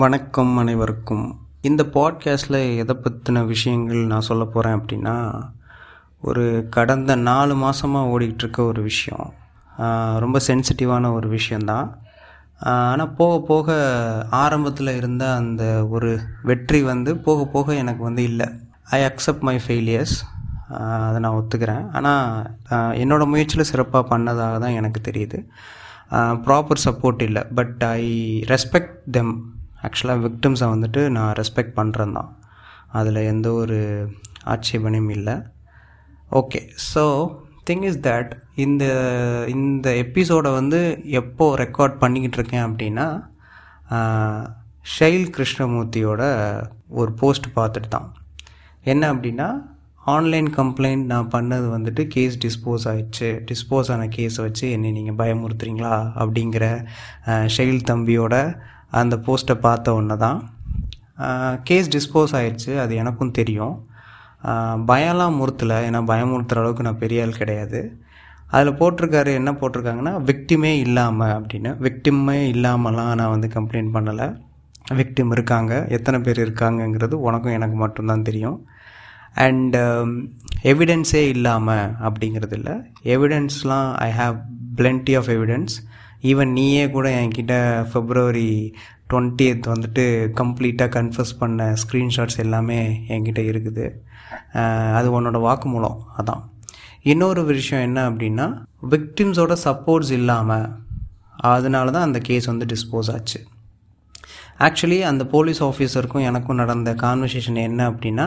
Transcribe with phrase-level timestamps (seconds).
[0.00, 1.24] வணக்கம் அனைவருக்கும்.
[1.68, 5.14] இந்த பாட்காஸ்டில் எதை பற்றின விஷயங்கள் நான் சொல்ல போகிறேன் அப்படின்னா
[6.28, 6.44] ஒரு
[6.76, 9.26] கடந்த நாலு மாதமாக ஓடிக்கிட்டு இருக்க ஒரு விஷயம்.
[10.24, 11.90] ரொம்ப சென்சிட்டிவான ஒரு விஷயந்தான்
[12.94, 13.76] ஆனால் போக போக
[14.42, 15.62] ஆரம்பத்தில் இருந்த அந்த
[15.94, 16.12] ஒரு
[16.50, 18.48] வெற்றி வந்து போக போக எனக்கு வந்து இல்லை.
[18.96, 20.18] ஐ அக்செப்ட் மை ஃபெயிலியர்ஸ்
[21.06, 21.86] அதை நான் ஒத்துக்கிறேன்.
[21.98, 25.40] ஆனால் என்னோடய முயற்சியில் சிறப்பாக பண்ணதாக தான் எனக்கு தெரியுது.
[26.46, 27.44] ப்ராப்பர் சப்போர்ட் இல்லை.
[27.58, 28.04] பட் ஐ
[28.52, 29.34] ரெஸ்பெக்ட் தெம்
[29.86, 32.30] ஆக்சுவலாக விக்டிம்ஸை வந்துட்டு நான் ரெஸ்பெக்ட் பண்ணுறேன் தான்.
[32.98, 33.78] அதில் எந்த ஒரு
[34.54, 35.36] ஆட்சேபனையும் இல்லை.
[36.40, 36.60] Okay
[36.92, 37.04] so
[37.68, 38.30] thing is that
[38.64, 38.84] இந்த
[39.56, 40.80] இந்த எபிசோடை வந்து
[41.20, 43.06] எப்போது ரெக்கார்ட் பண்ணிக்கிட்டு இருக்கேன் அப்படின்னா
[44.94, 46.22] ஷைல் கிருஷ்ணமூர்த்தியோட
[47.00, 48.08] ஒரு போஸ்ட் பார்த்துட்டு தான்.
[48.92, 49.48] என்ன அப்படின்னா
[50.14, 53.28] ஆன்லைன் கம்ப்ளைண்ட் நான் பண்ணது வந்துட்டு கேஸ் டிஸ்போஸ் ஆயிடுச்சு.
[53.50, 56.64] டிஸ்போஸ் ஆன கேஸை வச்சு என்னை நீங்கள் பயமுறுத்துறீங்களா அப்படிங்கிற
[57.56, 58.34] ஷெயில் தம்பியோட
[59.00, 60.38] அந்த போஸ்ட்டை பார்த்த ஒன்று தான்
[61.68, 63.74] கேஸ் டிஸ்போஸ் ஆயிடுச்சு அது எனக்கும் தெரியும்.
[64.90, 67.80] பயம்லாம் முறுத்தலை ஏன்னா பயமுறுத்துகிற அளவுக்கு நான் பெரிய ஆள் கிடையாது.
[68.54, 71.70] அதில் போட்டிருக்காரு என்ன போட்டிருக்காங்கன்னா விக்டிமே இல்லாமல் அப்படின்னு.
[71.86, 74.26] விக்டிமே இல்லாமலாம் நான் வந்து கம்ப்ளைண்ட் பண்ணலை.
[75.00, 78.58] விக்டிம் இருக்காங்க எத்தனை பேர் இருக்காங்கங்கிறது உனக்கும் எனக்கு மட்டும்தான் தெரியும்.
[79.44, 79.80] அண்டு
[80.70, 82.74] எவிடென்ஸே இல்லாமல் அப்படிங்கிறது இல்லை.
[83.14, 84.36] எவிடென்ஸ்லாம் I have
[84.80, 85.76] plenty of evidence
[86.22, 87.54] even நீயே கூட என்கிட்ட
[87.92, 88.50] ஃபெப்ரவரி
[89.10, 90.04] டுவெண்ட்டியத் வந்துட்டு
[90.40, 93.86] கம்ப்ளீட்டாக கன்ஃபர்ஸ் பண்ண ஸ்க்ரீன்ஷாட்ஸ் எல்லாமே என்கிட்ட இருக்குது.
[94.94, 95.98] அது உன்னோட வாக்குமூலம்.
[96.18, 96.42] அதான்.
[97.02, 98.46] இன்னொரு விஷயம் என்ன அப்படின்னா
[98.90, 100.68] விக்டிம்ஸோட சப்போர்ட்ஸ் இல்லாமல்
[101.36, 103.40] அதனால தான் அந்த கேஸ் வந்து டிஸ்போஸ் ஆச்சு.
[104.58, 108.26] ஆக்சுவலி அந்த போலீஸ் ஆஃபீஸருக்கும் எனக்கும் நடந்த கான்வர்சேஷன் என்ன அப்படின்னா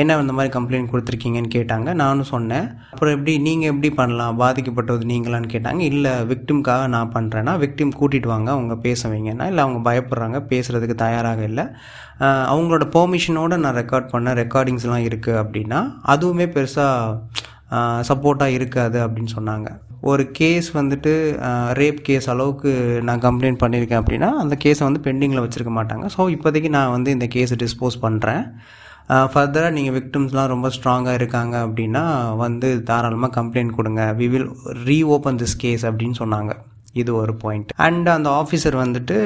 [0.00, 1.88] என்ன இந்த மாதிரி கம்ப்ளைண்ட் கொடுத்துருக்கீங்கன்னு கேட்டாங்க.
[2.02, 2.66] நானும் சொன்னேன்.
[2.94, 4.38] அப்புறம் எப்படி நீங்கள் எப்படி பண்ணலாம்?
[4.42, 5.82] பாதிக்கப்பட்டது நீங்களான்னு கேட்டாங்க.
[5.92, 11.42] இல்லை விக்டிம்காக நான் பண்ணுறேன்னா விக்டிம் கூட்டிகிட்டு வாங்க அவங்க பேச வைங்கன்னா இல்லை அவங்க பயப்படுறாங்க பேசுகிறதுக்கு தயாராக
[11.50, 11.66] இல்லை.
[12.52, 15.80] அவங்களோட பெர்மிஷனோடு நான் ரெக்கார்ட் பண்ண ரெக்கார்டிங்ஸ்லாம் இருக்குது அப்படின்னா
[16.14, 17.48] அதுவுமே பெருசாக
[18.08, 19.68] சப்போர்ட்டாக இருக்காது அப்படின்னு சொன்னாங்க.
[20.10, 21.12] ஒரு கேஸ் வந்துட்டு
[21.78, 22.70] ரேப் கேஸ் அளவுக்கு
[23.08, 26.06] நான் கம்ப்ளைண்ட் பண்ணியிருக்கேன் அப்படின்னா அந்த கேஸை வந்து பெண்டிங்கில் வச்சுருக்க மாட்டாங்க.
[26.16, 28.42] ஸோ இப்போதைக்கு நான் வந்து இந்த கேஸை டிஸ்போஸ் பண்ணுறேன்
[29.08, 32.04] ஃபர்தராக நீங்கள் விக்டிம்ஸ்லாம் ரொம்ப ஸ்ட்ராங்காக இருக்காங்க அப்படின்னா
[32.36, 34.02] வந்து தாராளமாக கம்ப்ளைண்ட் கொடுங்க.
[34.18, 34.50] We will
[35.02, 36.54] reopen this case அப்படின்னு சொன்னாங்க.
[37.00, 39.16] இது ஒரு பாயிண்ட் அண்ட் அந்த ஆஃபீஸர் வந்துட்டு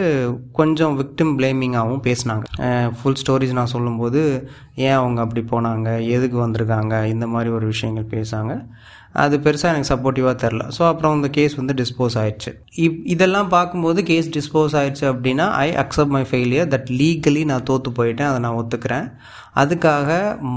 [0.59, 2.45] கொஞ்சம் விக்டிம் பிளேமிங்காகவும் பேசினாங்க.
[2.99, 5.89] ஃபுல் ஸ்டோரிஸ் நான் சொல்லும்போது ஏன் அவங்க அப்படி போனாங்க?
[6.17, 7.05] எதுக்கு வந்திருக்காங்க?
[7.15, 8.55] இந்த மாதிரி ஒரு விஷயங்கள் பேசாங்க
[9.25, 12.51] அது பெருசாக எனக்கு சப்போர்ட்டிவாக தெரில ஸோ அப்புறம் இந்த கேஸ் வந்து டிஸ்போஸ் ஆயிடுச்சு.
[12.85, 17.93] இப் இதெல்லாம் பார்க்கும்போது கேஸ் டிஸ்போஸ் ஆயிடுச்சு அப்படின்னா I accept my failure that legally நான் தோற்று
[17.99, 18.31] போயிட்டேன்.
[18.31, 19.07] அதை நான் ஒத்துக்கிறேன்.
[19.63, 20.11] அதுக்காக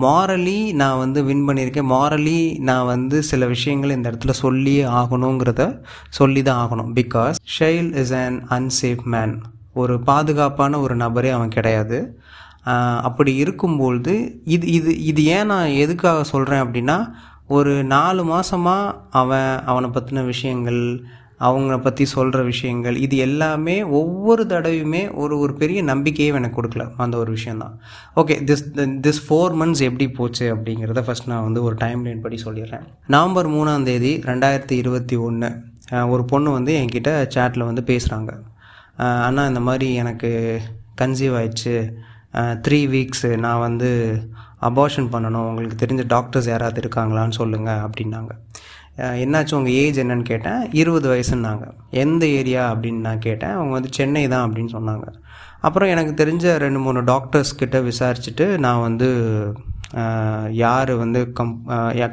[0.06, 1.90] மாரலி நான் வந்து வின் பண்ணியிருக்கேன்.
[1.96, 2.40] மாரலி
[2.70, 5.64] நான் வந்து சில விஷயங்கள் இந்த இடத்துல சொல்லி ஆகணுங்கிறத
[6.20, 6.92] சொல்லி தான் ஆகணும்.
[7.00, 9.36] Because Shail is an unsafe man
[9.82, 12.00] ஒரு பாதுகாப்பான ஒரு நபரே அவன் கிடையாது.
[13.08, 14.14] அப்படி இருக்கும்பொழுது
[14.56, 16.98] இது இது இது ஏன் நான் எதுக்காக சொல்கிறேன் அப்படின்னா
[17.58, 20.82] ஒரு நாலு மாதமாக அவன் அவனை பற்றின விஷயங்கள்
[21.48, 26.86] அவங்கள பற்றி சொல்கிற விஷயங்கள் இது எல்லாமே ஒவ்வொரு தடவையுமே ஒரு ஒரு பெரிய நம்பிக்கையே எனக்கு கொடுக்கல.
[27.04, 27.76] அந்த ஒரு விஷயந்தான்
[28.22, 28.64] okay this
[29.06, 32.86] this four months எப்படி போச்சு அப்படிங்கிறத ஃபஸ்ட் நான் வந்து ஒரு டைம் லைன் படி சொல்லிடுறேன்.
[33.16, 35.50] நவம்பர் மூணாம் தேதி ரெண்டாயிரத்தி இருபத்தி ஒன்று
[36.14, 38.34] ஒரு பொண்ணு வந்து என்கிட்ட சேட்டில் வந்து பேசுகிறாங்க
[39.28, 40.32] ஆனால் இந்த மாதிரி எனக்கு
[41.02, 41.76] கன்சீவ் ஆயிடுச்சு.
[42.66, 43.92] த்ரீ வீக்ஸு நான் வந்து
[44.62, 45.48] அபார்ஷன் பண்ணணும்.
[45.50, 48.30] உங்களுக்கு தெரிஞ்ச டாக்டர்ஸ் யாராவது இருக்காங்களான்னு சொல்லுங்கள் அப்படின்னாங்க.
[48.98, 50.74] என்னாச்சும் உங்கள் ஏஜ் என்னன்னு கேட்டேன்.
[50.74, 51.66] இருபது வயசுன்னாங்க.
[51.90, 53.50] எந்த ஏரியா அப்படின்னு நான் கேட்டேன்.
[53.50, 55.08] அவங்க வந்து சென்னை தான் அப்படின்னு சொன்னாங்க.
[55.62, 59.08] அப்புறம் எனக்கு தெரிஞ்ச ரெண்டு மூணு டாக்டர்ஸ் கிட்ட விசாரிச்சுட்டு நான் வந்து
[60.62, 61.54] யார் வந்து கம்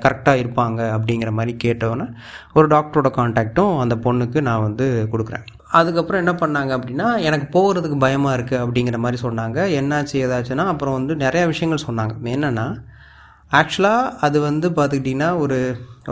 [0.04, 2.06] கரெக்டாக இருப்பாங்க அப்படிங்கிற மாதிரி கேட்டவொன்னே
[2.58, 5.44] ஒரு டாக்டரோட காண்டாக்டும் அந்த பொண்ணுக்கு நான் வந்து கொடுக்குறேன்.
[5.78, 9.58] அதுக்கப்புறம் என்ன பண்ணாங்க அப்படின்னா எனக்கு போகிறதுக்கு பயமாக இருக்குது அப்படிங்கிற மாதிரி சொன்னாங்க.
[9.80, 12.14] என்னாச்சு ஏதாச்சுன்னா அப்புறம் வந்து நிறையா விஷயங்கள் சொன்னாங்க.
[12.36, 12.66] என்னென்னா
[13.58, 15.58] ஆக்சுவலாக அது வந்து பார்த்துக்கிட்டிங்கன்னா ஒரு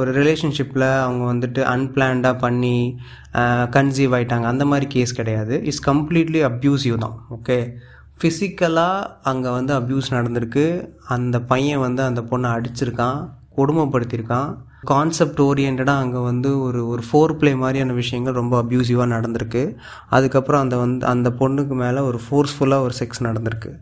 [0.00, 2.76] ஒரு ரிலேஷன்ஷிப்பில் அவங்க வந்துட்டு அன்பிளான்டாக பண்ணி
[3.76, 5.54] கன்சீவ் ஆகிட்டாங்க அந்த மாதிரி கேஸ் கிடையாது.
[5.68, 7.16] இட்ஸ் கம்ப்ளீட்லி அப்யூசிவ் தான்.
[7.36, 7.58] ஓகே
[8.18, 10.66] ஃபிசிக்கலாக அங்கே வந்து அப்யூஸ் நடந்திருக்கு.
[11.14, 13.18] அந்த பையன் வந்து அந்த பொண்ணை அடிச்சிருக்கான்
[13.56, 14.50] கொடுமைப்படுத்தியிருக்கான்.
[14.90, 19.62] கான்செப்ட் ஓரியன்டாக அங்கே வந்து ஒரு ஒரு ஃபோர் பிளே மாதிரியான விஷயங்கள் ரொம்ப அப்யூசிவாக நடந்திருக்கு.
[20.16, 23.72] அதுக்கப்புறம் அந்த வந்து அந்த பொண்ணுக்கு மேலே ஒரு ஃபோர்ஸ்ஃபுல்லாக ஒரு செக்ஸ் நடந்திருக்கு.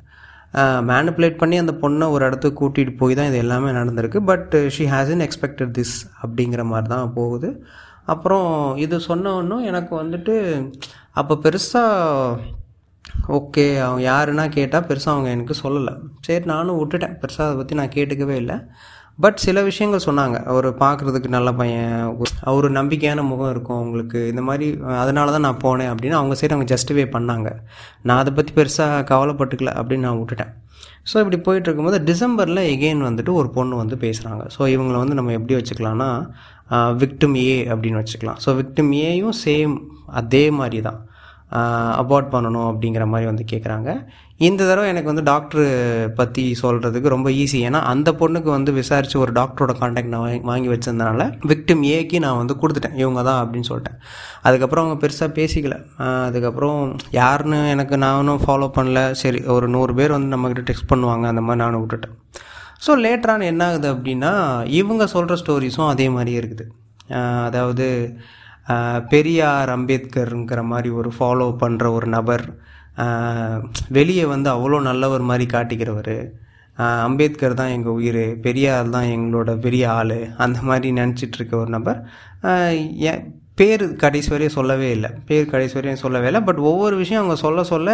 [0.90, 4.18] மேனிப்புலேட் பண்ணி அந்த பொண்ணை ஒரு இடத்துக்கு கூட்டிகிட்டு போய் தான் இது எல்லாமே நடந்திருக்கு.
[4.30, 7.50] But she in expected this அப்படிங்கிற மாதிரி தான் போகுது.
[8.12, 8.48] அப்புறம்
[8.84, 10.34] இது சொன்ன ஒன்றும் எனக்கு வந்துட்டு
[11.20, 12.42] அப்போ பெருசாக
[13.38, 15.94] ஓகே அவங்க யாருன்னா கேட்டால் பெருசாக அவங்க எனக்கு சொல்லலை.
[16.26, 17.14] சரி நானும் விட்டுட்டேன்.
[17.22, 18.56] பெருசாக அதை பற்றி நான் கேட்டுக்கவே இல்லை.
[19.22, 20.36] பட் சில விஷயங்கள் சொன்னாங்க.
[20.50, 21.98] அவர் பார்க்குறதுக்கு நல்ல பையன்.
[22.50, 24.66] அவர் நம்பிக்கையான முகம் இருக்கும் அவங்களுக்கு இந்த மாதிரி
[25.02, 27.50] அதனால தான் நான் போனேன் அப்படின்னு அவங்க சரி அவங்க ஜஸ்டிஃபை பண்ணாங்க.
[28.08, 30.52] நான் அதை பற்றி பெருசாக கவலைப்பட்டுக்கல அப்படின்னு நான் விட்டுட்டேன்.
[31.10, 35.32] ஸோ இப்படி போயிட்டு இருக்கும்போது டிசம்பரில் எகெயின் வந்துட்டு ஒரு பொண்ணு வந்து பேசுகிறாங்க ஸோ இவங்களை வந்து நம்ம
[35.38, 36.10] எப்படி வச்சுக்கலாம்னா
[37.02, 38.38] விக்டிம் ஏ அப்படின்னு வச்சுக்கலாம்.
[38.44, 39.74] ஸோ விக்டிம் ஏயும் சேம்
[40.20, 41.00] அதே மாதிரி தான்
[42.02, 43.90] அபார்ட் பண்ணணும் அப்படிங்கிற மாதிரி வந்து கேட்குறாங்க
[44.46, 45.66] இந்த தடவை எனக்கு வந்து டாக்டர்
[46.19, 51.26] பற்றி சொல்கிறதுக்கு ரொம்ப ஈஸி ஏன்னா அந்த பொண்ணுக்கு வந்து விசாரித்து ஒரு டாக்டரோட காண்டாக்ட் நான் வாங்கி வச்சதுனால
[51.50, 52.96] விக்டிம் ஏக்கு நான் வந்து கொடுத்துட்டேன்.
[53.02, 53.99] இவங்க தான் அப்படின்னு சொல்லிட்டேன்.
[54.49, 55.76] அதுக்கப்புறம் அவங்க பெருசாக பேசிக்கல.
[56.28, 56.81] அதுக்கப்புறம்
[57.20, 59.02] யாருன்னு எனக்கு நானும் ஃபாலோ பண்ணல.
[59.22, 61.26] சரி ஒரு நூறு பேர் வந்து நம்மக்கிட்ட டெக்ஸ்ட் பண்ணுவாங்க.
[61.32, 62.16] அந்த மாதிரி நானும் விட்டுட்டேன்.
[62.87, 64.32] ஸோ லேட்டரான என்ன ஆகுது அப்படின்னா
[64.82, 66.64] இவங்க சொல்கிற ஸ்டோரிஸும் அதே மாதிரியே இருக்குது.
[67.48, 67.87] அதாவது
[69.12, 72.44] பெரியார் அம்பேத்கருங்கிற மாதிரி ஒரு ஃபாலோ பண்ணுற ஒரு நபர்
[73.98, 76.16] வெளியே வந்து அவ்வளோ நல்லவர் மாதிரி காட்டிக்கிறவர்.
[77.06, 82.00] அம்பேத்கர் தான் எங்கள் உயிர் பெரியார் தான் எங்களோட பெரிய ஆள் அந்த மாதிரி நினச்சிட்டு இருக்க ஒரு நபர்.
[83.60, 85.08] பேர் கடைசி வரையும் சொல்லவே இல்லை.
[85.28, 86.40] பேர் கடைசி வரையும் சொல்லவே இல்லை.
[86.46, 87.90] பட் ஒவ்வொரு விஷயம் அவங்க சொல்ல சொல்ல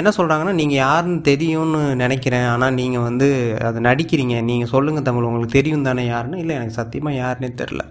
[0.00, 2.46] என்ன சொல்கிறாங்கன்னா நீங்கள் யாருன்னு தெரியும்னு நினைக்கிறேன்.
[2.52, 3.28] ஆனால் நீங்கள் வந்து
[3.68, 4.36] அதை நடிக்கிறீங்க.
[4.50, 5.28] நீங்கள் சொல்லுங்கள் தமிழ்.
[5.30, 6.42] உங்களுக்கு தெரியும் தானே யாருன்னு?
[6.44, 7.84] இல்லை எனக்கு சத்தியமாக யாருன்னே தெரில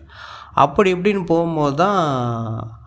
[0.63, 1.99] அப்படி இப்படின்னு போகும்போது தான்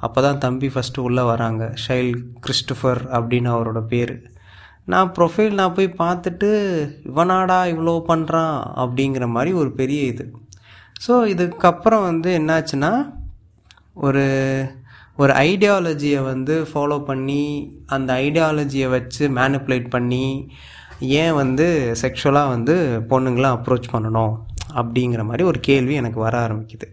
[0.06, 1.62] அப்போ தான் தம்பி ஃபஸ்ட்டு உள்ளே வராங்க.
[1.84, 2.12] ஷைல்
[2.44, 4.14] கிறிஸ்டுஃபர் அப்படின்னு அவரோட பேர்.
[4.92, 6.50] நான் ப்ரொஃபைல் நான் போய் பார்த்துட்டு
[7.10, 10.24] இவனாடா இவ்வளோ பண்ணுறான் அப்படிங்கிற மாதிரி ஒரு பெரிய இது.
[11.06, 12.92] ஸோ இதுக்கப்புறம் வந்து என்னாச்சுன்னா
[14.06, 14.24] ஒரு
[15.16, 17.42] ஒரு ஐடியாலஜியை வந்து ஃபாலோ பண்ணி
[17.86, 20.24] அந்த ஐடியாலஜியை வச்சு மேனிப்புலேட் பண்ணி
[21.22, 21.66] ஏன் வந்து
[22.02, 22.74] செக்ஷுவலாக வந்து
[23.10, 24.34] பொண்ணுங்களாம் அப்ரோச் பண்ணணும்
[24.80, 26.88] அப்படிங்கிற மாதிரி ஒரு கேள்வி எனக்கு வர ஆரம்பிக்குது.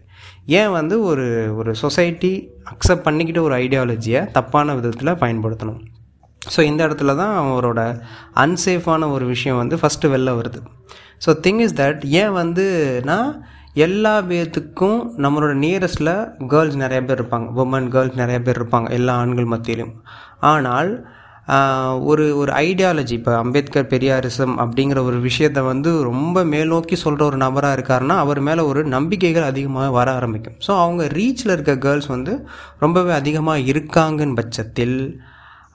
[0.46, 2.32] ஏன் வந்து ஒரு ஒரு சொசைட்டி
[2.72, 5.80] அக்செப்ட் பண்ணிக்கிட்ட ஒரு ஐடியாலஜியை தப்பான விதத்தில் பயன்படுத்தணும்?
[6.54, 7.80] ஸோ இந்த இடத்துல தான் அவரோட
[8.34, 10.60] அன்சேஃபான ஒரு விஷயம் வந்து ஃபஸ்ட்டு வெளில வருது.
[11.26, 13.18] ஸோ திங் இஸ் தட் ஏன் வந்துனா
[13.74, 16.12] எல்லா பேர்த்துக்கும் நம்மளோட நியரஸ்டில்
[16.48, 17.46] கேர்ள்ஸ் நிறைய பேர் இருப்பாங்க.
[17.62, 18.90] உமன் கேர்ள்ஸ் நிறைய பேர் இருப்பாங்க.
[18.90, 19.94] எல்லா ஆண்கள் மத்தியிலும்.
[20.38, 20.90] ஆனால்
[22.04, 27.80] ஒரு ஒரு ஐடியாலஜி இப்போ அம்பேத்கர் பெரியாரிசம் அப்படிங்கிற ஒரு விஷயத்த வந்து ரொம்ப மேல்நோக்கி சொல்கிற ஒரு நபராக
[27.80, 30.54] இருக்காருன்னா அவர் மேலே ஒரு நம்பிக்கைகள் அதிகமாக வர ஆரம்பிக்கும்.
[30.66, 32.46] ஸோ அவங்க ரீச்சில் இருக்க கேர்ள்ஸ் வந்து
[32.78, 35.20] ரொம்பவே அதிகமாக இருக்காங்கன்னு பட்சத்தில்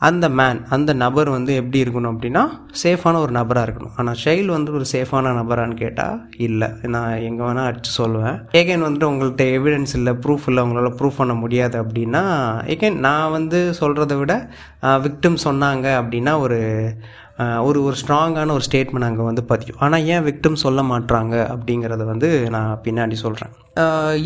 [0.07, 2.44] அந்த மேன் அந்த நபர் வந்து எப்படி இருக்கணும் அப்படின்னா
[2.83, 3.95] சேஃபான ஒரு நபராக இருக்கணும்.
[4.00, 6.18] ஆனால் ஷைல் வந்து ஒரு சேஃபான நபரான்னு கேட்டால்
[6.48, 6.69] இல்லை.
[6.95, 8.38] நான் எங்கே வேணால் அடிச்சு சொல்லுவேன்.
[8.59, 12.24] ஏகேன் வந்துட்டு உங்கள்கிட்ட எவிடன்ஸ் இல்லை ப்ரூஃப் இல்லை உங்களால் ப்ரூஃப் பண்ண முடியாது அப்படின்னா
[12.75, 14.36] ஏகேன் நான் வந்து சொல்கிறத விட
[15.07, 16.59] விக்டிம் சொன்னாங்க அப்படின்னா ஒரு
[17.68, 19.80] ஒரு ஒரு ஸ்ட்ராங்கான ஒரு ஸ்டேட்மெண்ட் அங்கே வந்து பதியும்.
[19.86, 23.54] ஆனால் ஏன் விக்டிம் சொல்ல மாட்றாங்க அப்படிங்கிறத வந்து நான் பின்னாடி சொல்கிறேன்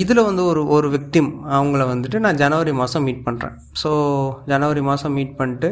[0.04, 3.92] இதில் வந்து ஒரு ஒரு விக்டிம் அவங்கள வந்துட்டு நான் ஜனவரி மாதம் மீட் பண்ணுறேன் ஸோ
[4.54, 5.72] ஜனவரி மாதம் மீட் பண்ணிட்டு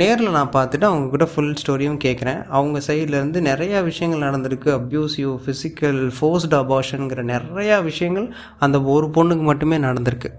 [0.00, 4.68] நேரில் நான் பார்த்துட்டு அவங்கக்கிட்ட ஃபுல் ஸ்டோரியும் கேட்குறேன் அவங்க சைட்லேருந்து நிறையா விஷயங்கள் நடந்திருக்கு.
[4.80, 8.28] அப்யூசிவ் ஃபிசிக்கல் ஃபோர்ஸ்டு அபார்ஷனுங்கிற நிறையா விஷயங்கள்
[8.66, 10.30] அந்த ஒரு பொண்ணுக்கு மட்டுமே நடந்திருக்கு.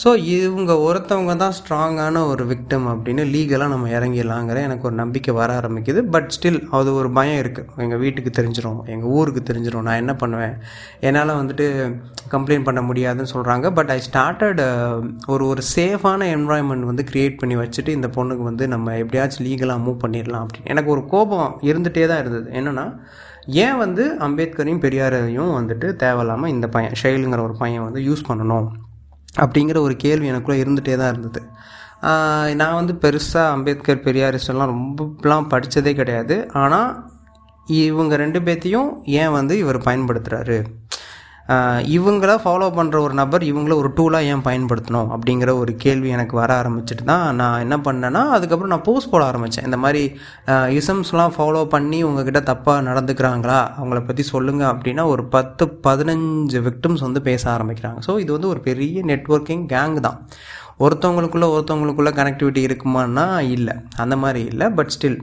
[0.00, 5.50] ஸோ இவங்க ஒருத்தவங்க தான் ஸ்ட்ராங்கான ஒரு விக்டம் அப்படின்னு லீகலாக நம்ம இறங்கிடலாங்கிற எனக்கு ஒரு நம்பிக்கை வர
[5.60, 6.00] ஆரம்பிக்குது.
[6.14, 10.54] பட் ஸ்டில் அது ஒரு பயம் இருக்குது எங்கள் வீட்டுக்கு தெரிஞ்சிடும் எங்கள் ஊருக்கு தெரிஞ்சிடும் நான் என்ன பண்ணுவேன்?
[11.08, 11.66] என்னால் வந்துட்டு
[12.34, 14.98] கம்ப்ளைண்ட் பண்ண முடியாதுன்னு சொல்கிறாங்க பட் ஐ ஸ்டார்டட் uh,
[15.34, 20.02] ஒரு ஒரு சேஃபான என்வாயன்மெண்ட் வந்து க்ரியேட் பண்ணி வச்சுட்டு இந்த பொண்ணுக்கு வந்து நம்ம எப்படியாச்சும் லீகலாக மூவ்
[20.04, 20.70] பண்ணிடலாம் அப்படின்னு.
[20.74, 22.48] எனக்கு ஒரு கோபம் இருந்துகிட்டே தான் இருந்தது.
[22.60, 22.86] என்னென்னா
[23.64, 28.68] ஏன் வந்து அம்பேத்கரையும் பெரியாரையும் வந்துட்டு தேவையில்லாமல் இந்த பையன் ஷைலுங்கிற ஒரு பையன் வந்து யூஸ் பண்ணணும்?
[29.42, 31.42] அப்படிங்கிற ஒரு கேள்வி எனக்குள்ளே இருந்துகிட்டே தான் இருந்தது.
[32.60, 36.36] நான் வந்து பெருசாக அம்பேத்கர் பெரியாரிஸ்டெல்லாம் ரொம்பலாம் படித்ததே கிடையாது.
[36.62, 36.90] ஆனால்
[37.82, 40.58] இவங்க ரெண்டு பேர்த்தையும் ஏன் வந்து இவர் பயன்படுத்துகிறாரு
[41.96, 46.50] இவங்கள ஃபாலோ பண்ணுற ஒரு நபர் இவங்கள ஒரு டூலாக ஏன் பயன்படுத்தணும் அப்படிங்கிற ஒரு கேள்வி எனக்கு வர
[46.60, 50.02] ஆரம்பிச்சிட்டு தான் நான் என்ன பண்ணேன்னா அதுக்கப்புறம் நான் போஸ்ட் போட ஆரம்பித்தேன் இந்த மாதிரி
[50.78, 57.22] இசம்ஸ்லாம் ஃபாலோ பண்ணி உங்ககிட்ட தப்பாக நடந்துக்கிறாங்களா அவங்கள பற்றி சொல்லுங்கள் அப்படின்னா ஒரு பத்து பதினஞ்சு விக்டிம்ஸ் வந்து
[57.30, 58.00] பேச ஆரம்பிக்கிறாங்க.
[58.08, 60.18] ஸோ இது வந்து ஒரு பெரிய நெட்ஒர்க்கிங் கேங் தான்.
[60.84, 63.26] ஒருத்தவங்களுக்குள்ளே ஒருத்தவங்களுக்குள்ளே கனெக்டிவிட்டி இருக்குமான்னா
[63.56, 63.76] இல்லை.
[64.02, 65.20] அந்த மாதிரி இல்லை பட் ஸ்டில்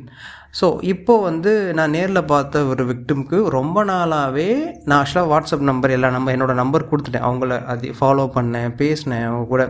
[0.60, 4.48] ஸோ இப்போது வந்து நான் நேரில் பார்த்த ஒரு விக்டிம்க்கு ரொம்ப நாளாகவே
[4.88, 7.26] நான் ஆக்சுவலாக வாட்ஸ்அப் நம்பர் எல்லாம் நம்பர் என்னோடய நம்பர் கொடுத்துட்டேன்.
[7.30, 9.64] அவங்கள அது ஃபாலோ பண்ணேன் பேசினேன் அவங்க கூட.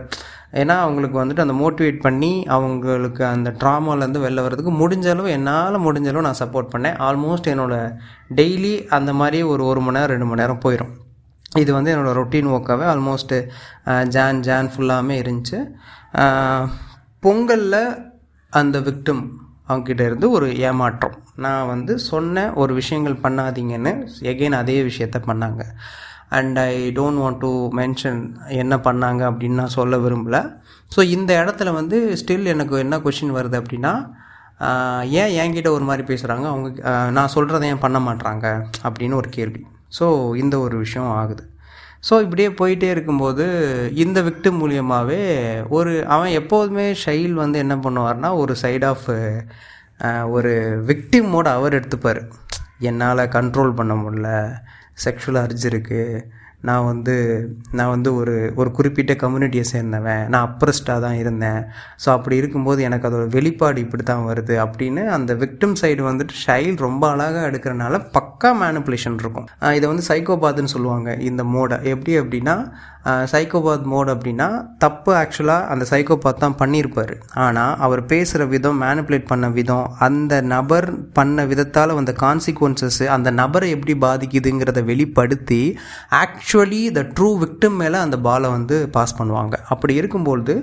[0.62, 6.10] ஏன்னா அவங்களுக்கு வந்துட்டு அந்த மோட்டிவேட் பண்ணி அவங்களுக்கு அந்த ட்ராமாலேருந்து வெளில வர்றதுக்கு முடிஞ்ச அளவு என்னால் முடிஞ்ச
[6.12, 6.98] அளவு நான் சப்போர்ட் பண்ணேன்.
[7.06, 7.94] ஆல்மோஸ்ட் என்னோடய
[8.40, 10.92] டெய்லி அந்த மாதிரி ஒரு ஒரு மணி நேரம் ரெண்டு மணி நேரம் போயிடும்
[11.62, 13.38] இது வந்து என்னோடய ரொட்டீன் ஒர்க்காகவே ஆல்மோஸ்ட்டு
[14.16, 15.58] ஜான் ஜான் ஃபுல்லாமே இருந்துச்சு.
[17.24, 17.82] பொங்கலில்
[18.52, 19.24] அந்த விக்டம்
[19.68, 21.14] அவங்ககிட்ட இருந்து ஒரு ஏமாற்றம்.
[21.44, 23.92] நான் வந்து சொன்ன ஒரு விஷயங்கள் பண்ணாதீங்கன்னு
[24.32, 25.62] எகெயின் அதே விஷயத்த பண்ணாங்க.
[26.38, 28.20] And I don't want to mention
[28.62, 30.38] என்ன பண்ணாங்க அப்படின்னு நான் சொல்ல விரும்பல.
[30.96, 33.94] ஸோ இந்த இடத்துல வந்து ஸ்டில் எனக்கு என்ன கொஷின் வருது அப்படின்னா
[35.20, 36.68] ஏன் என்கிட்ட ஒரு மாதிரி பேசுகிறாங்க அவங்க
[37.10, 38.46] நான் சொல்கிறத ஏன் பண்ண மாட்றாங்க?
[38.86, 39.62] அப்படின்னு ஒரு கேள்வி.
[39.98, 40.06] ஸோ
[40.42, 41.44] இந்த ஒரு விஷயம் ஆகுது.
[42.08, 43.44] ஸோ இப்படியே போயிட்டே இருக்கும்போது
[43.94, 45.20] இந்த விக்டிம் மூலியமாகவே
[45.68, 49.06] ஒரு அவன் எப்போதுமே ஷைல் வந்து என்ன பண்ணுவார்னா ஒரு சைட் ஆஃப்
[50.36, 50.52] ஒரு
[50.86, 52.20] விக்டிமோட அவர் எடுத்துப்பார்.
[52.88, 54.28] என்னால் கண்ட்ரோல் பண்ண முடில
[55.04, 56.24] செக்ஷுவல் அர்ஜ் இருக்குது
[56.68, 57.14] நான் வந்து
[57.78, 60.22] நான் வந்து ஒரு ஒரு குறிப்பிட்ட கம்யூனிட்டியை சேர்ந்தவன்.
[60.32, 61.60] நான் அப்ரஸ்டாக தான் இருந்தேன்.
[62.04, 66.76] ஸோ அப்படி இருக்கும்போது எனக்கு அதோட வெளிப்பாடு இப்படி தான் வருது அப்படின்னு அந்த விக்டிம் சைடு வந்துட்டு ஷைல்
[66.86, 69.48] ரொம்ப அழகாக எடுக்கிறனால பக்கா மேனுப்புலேஷன் இருக்கும்.
[69.78, 72.56] இதை வந்து சைக்கோபாத்னு சொல்லுவாங்க இந்த மோடை எப்படி அப்படின்னா
[73.32, 74.48] சைக்கோபாத் மோட் அப்படின்னா
[74.84, 77.12] தப்பு ஆக்சுவலாக அந்த சைக்கோபாத் தான் பண்ணியிருப்பார்.
[77.46, 83.68] ஆனால் அவர் பேசுகிற விதம் மேனிப்புலேட் பண்ண விதம் அந்த நபர் பண்ண விதத்தால் வந்த கான்சிக்வன்சஸ் அந்த நபரை
[83.76, 85.62] எப்படி பாதிக்குதுங்கிறத வெளிப்படுத்தி
[86.22, 89.54] ஆக்சுவலி த ட்ரூ விக்டிம் மேலே அந்த பாலை வந்து பாஸ் பண்ணுவாங்க.
[89.74, 90.56] அப்படி இருக்கும்பொழுது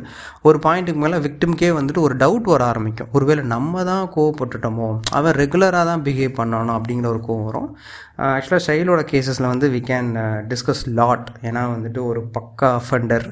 [0.50, 3.12] ஒரு பாயிண்ட்டுக்கு மேலே விக்டிம்கே வந்துட்டு ஒரு டவுட் வர ஆரம்பிக்கும்.
[3.17, 7.69] ஒருவேளை நம்ம தான் கோவப்பட்டுட்டோமோ அவன் ரெகுலராக தான் பிஹேவ் பண்ணணும் அப்படிங்கிற ஒரு கோவம் வரும்.
[8.33, 10.10] ஆக்சுவலாக ஷைலோட கேசஸில் வந்து வி கேன்
[10.51, 13.28] டிஸ்கஸ் லாட் ஏன்னா வந்துட்டு ஒரு பக்கா அஃபண்டர்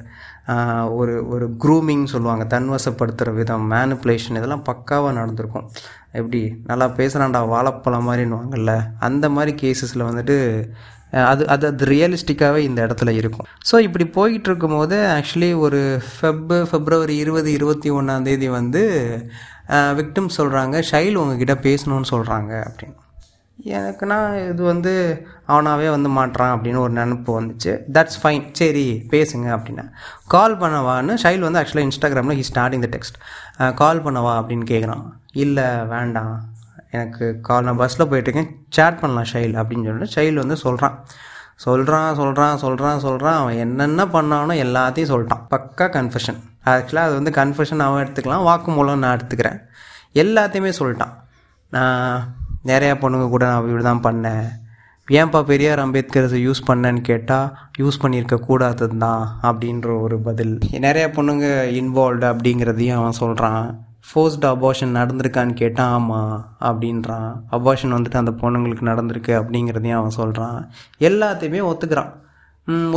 [0.99, 5.67] ஒரு ஒரு க்ரூமிங் சொல்லுவாங்க தன்வசப்படுத்துகிற விதம் மேனுப்புலேஷன் இதெல்லாம் பக்காவாக நடந்திருக்கும்.
[6.19, 6.41] எப்படி?
[6.69, 8.73] நல்லா பேசுகிறான்டா வாழைப்பழம் மாதிரின்னுவாங்கல்ல
[9.07, 10.37] அந்த மாதிரி கேசஸில் வந்துட்டு
[11.29, 13.47] அது அது அது ரியலிஸ்டிக்காகவே இந்த இடத்துல இருக்கும்.
[13.69, 18.81] ஸோ இப்படி போய்கிட்டு இருக்கும்போது ஆக்சுவலி ஒரு ஃபெப் ஃபெப்ரவரி இருபது இருபத்தி ஒன்றாந்தேதி வந்து
[19.99, 22.97] விக்டிம் சொல்கிறாங்க ஷைல் உங்ககிட்ட பேசணும்னு சொல்கிறாங்க அப்படின்னு.
[23.65, 24.17] எனக்குன்னா
[24.49, 24.93] இது வந்து
[25.47, 27.71] அவனாகவே வந்து மாட்டுறான் அப்படின்னு ஒரு நினப்பு வந்துச்சு.
[27.95, 29.85] தட்ஸ் ஃபைன் சரி பேசுங்க அப்படின்னா.
[30.27, 33.17] கால் பண்ணவான்னு ஷைல் வந்து ஆக்சுவலாக இன்ஸ்டாகிராமில் he starting the text
[33.75, 36.35] call பண்ணவா அப்படின்னு கேட்குறான் இல்லை வேண்டாம்.
[36.91, 38.49] எனக்கு கால் நான் பஸ்ஸில் போயிட்டுருக்கேன்.
[38.69, 41.05] சேட் பண்ணலாம் ஷைல் அப்படின்னு சொல்லிட்டு ஷைல் வந்து சொல்கிறான்
[41.65, 45.45] சொல்கிறான் சொல்கிறான் சொல்கிறான் சொல்கிறான் அவன் என்னென்ன பண்ணானோ எல்லாத்தையும் சொல்லிட்டான்.
[45.53, 48.43] பக்கா கன்ஃபெஷன் ஆக்சுவலாக அது வந்து கன்ஃபெஷன் அவன் எடுத்துக்கலாம்.
[48.43, 49.59] வாக்கு மூலம் நான் எடுத்துக்கிறேன்.
[50.23, 51.15] எல்லாத்தையுமே சொல்லிட்டான்.
[51.69, 52.37] நான்
[52.71, 54.47] நிறையா பொண்ணுங்க கூட நான் இப்படி தான் பண்ணேன்.
[55.19, 60.55] ஏன்பா பெரியார் அம்பேத்கர் யூஸ் பண்ணேன்னு கேட்டால் யூஸ் பண்ணியிருக்க கூடாதது தான் அப்படின்ற ஒரு பதில்.
[60.87, 61.45] நிறையா பொண்ணுங்க
[61.79, 63.63] இன்வால்வ்டு அப்படிங்கிறதையும் அவன் சொல்கிறான்
[64.09, 66.35] ஃபோர்ஸ்டு அபார்ஷன் நடந்திருக்கான்னு கேட்டால் ஆமாம்
[66.69, 67.31] அப்படின்றான்.
[67.57, 70.59] அபார்ஷன் வந்துட்டு அந்த பொண்ணுங்களுக்கு நடந்திருக்கு அப்படிங்கிறதையும் அவன் சொல்கிறான்
[71.09, 72.11] எல்லாத்தையுமே ஒத்துக்கிறான்.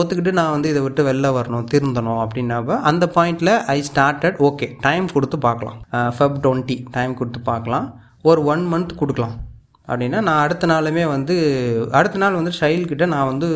[0.01, 5.07] ஒத்துக்கிட்டு நான் வந்து இதை விட்டு வெளில வரணும் திருந்தணும் அப்படின்னாப்ப அந்த பாயிண்டில் ஐ ஸ்டார்டட் ஓகே டைம்
[5.15, 5.79] கொடுத்து பார்க்கலாம்.
[6.17, 7.87] ஃபெப் டுவெண்ட்டி டைம் கொடுத்து பார்க்கலாம்.
[8.31, 9.37] ஒரு ஒன் மந்த் கொடுக்கலாம்.
[9.93, 11.37] அப்படின்னா நான் அடுத்த நாளுமே வந்து
[12.01, 13.49] அடுத்த நாள் வந்து ஷைல்கிட்ட நான் வந்து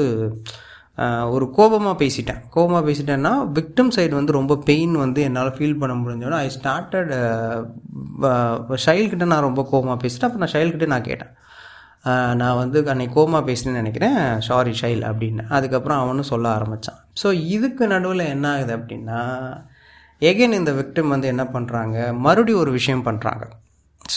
[1.34, 2.38] ஒரு கோபமாக பேசிட்டேன்.
[2.54, 7.10] கோபமாக பேசிட்டேன்னா விக்டம் சைடு வந்து ரொம்ப பெயின் வந்து என்னால் ஃபீல் பண்ண முடிஞ்சோன்னா ஐ ஸ்டார்டட்
[8.84, 10.28] ஷைல்கிட்ட நான் ரொம்ப கோபமாக பேசிட்டேன்.
[10.30, 11.32] அப்போ நான் ஷைல்கிட்ட நான் கேட்டேன்.
[12.40, 14.18] நான் வந்து அன்னைக்கு கோமா பேசினேன்னு நினைக்கிறேன்.
[14.48, 15.44] சாரி ஷைல் அப்படின்னு.
[15.56, 19.20] அதுக்கப்புறம் அவனும் சொல்ல ஆரம்பித்தான் ஸோ இதுக்கு நடுவில் என்ன ஆகுது அப்படின்னா
[20.28, 23.46] எகைன் இந்த விக்டிம் வந்து என்ன பண்ணுறாங்க மறுபடியும் ஒரு விஷயம் பண்ணுறாங்க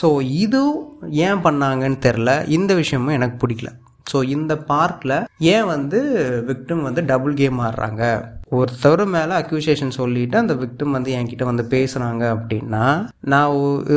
[0.01, 0.61] ஸோ இது
[1.09, 3.69] ஏன் பண்ணாங்கன்னு தெரில இந்த விஷயமும் எனக்கு பிடிக்கல.
[4.11, 5.99] ஸோ இந்த பார்க்கில் ஏன் வந்து
[6.47, 8.03] விக்டம் வந்து டபுள் கேம் ஆடுறாங்க?
[8.51, 12.85] ஒருத்தர் மேலே அக்யூசியேஷன் சொல்லிட்டு அந்த விக்டம் வந்து என்கிட்ட வந்து பேசுகிறாங்க அப்படின்னா
[13.19, 13.51] நான்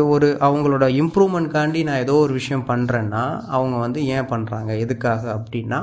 [0.08, 5.80] ஒரு அவங்களோட இம்ப்ரூவ்மெண்ட்காண்டி நான் ஏதோ ஒரு விஷயம் பண்ணுறேன்னா அவங்க வந்து ஏன் பண்ணுறாங்க எதுக்காக அப்படின்னா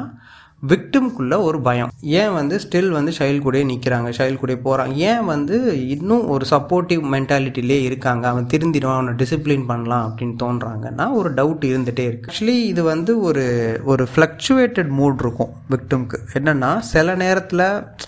[0.71, 1.91] விக்டிம்குள்ளே ஒரு பயம்.
[2.21, 5.55] ஏன் வந்து ஸ்டில் வந்து சைல்டு நிற்கிறாங்க சைல்டு கூடயே போகிறாங்க ஏன் வந்து
[5.95, 8.23] இன்னும் ஒரு சப்போர்ட்டிவ் மென்டாலிட்டிலே இருக்காங்க?
[8.31, 13.45] அவன் திருந்திடுவான் அவனை டிசிப்ளின் பண்ணலாம் அப்படின்னு தோன்றாங்கன்னா ஒரு டவுட் இருந்துகிட்டே இருக்குது ஆக்சுவலி இது வந்து ஒரு
[13.91, 17.65] ஒரு ஃப்ளக்சுவேட்டட் மூட் இருக்கும் விக்டிம்க்கு என்னென்னா சில நேரத்தில்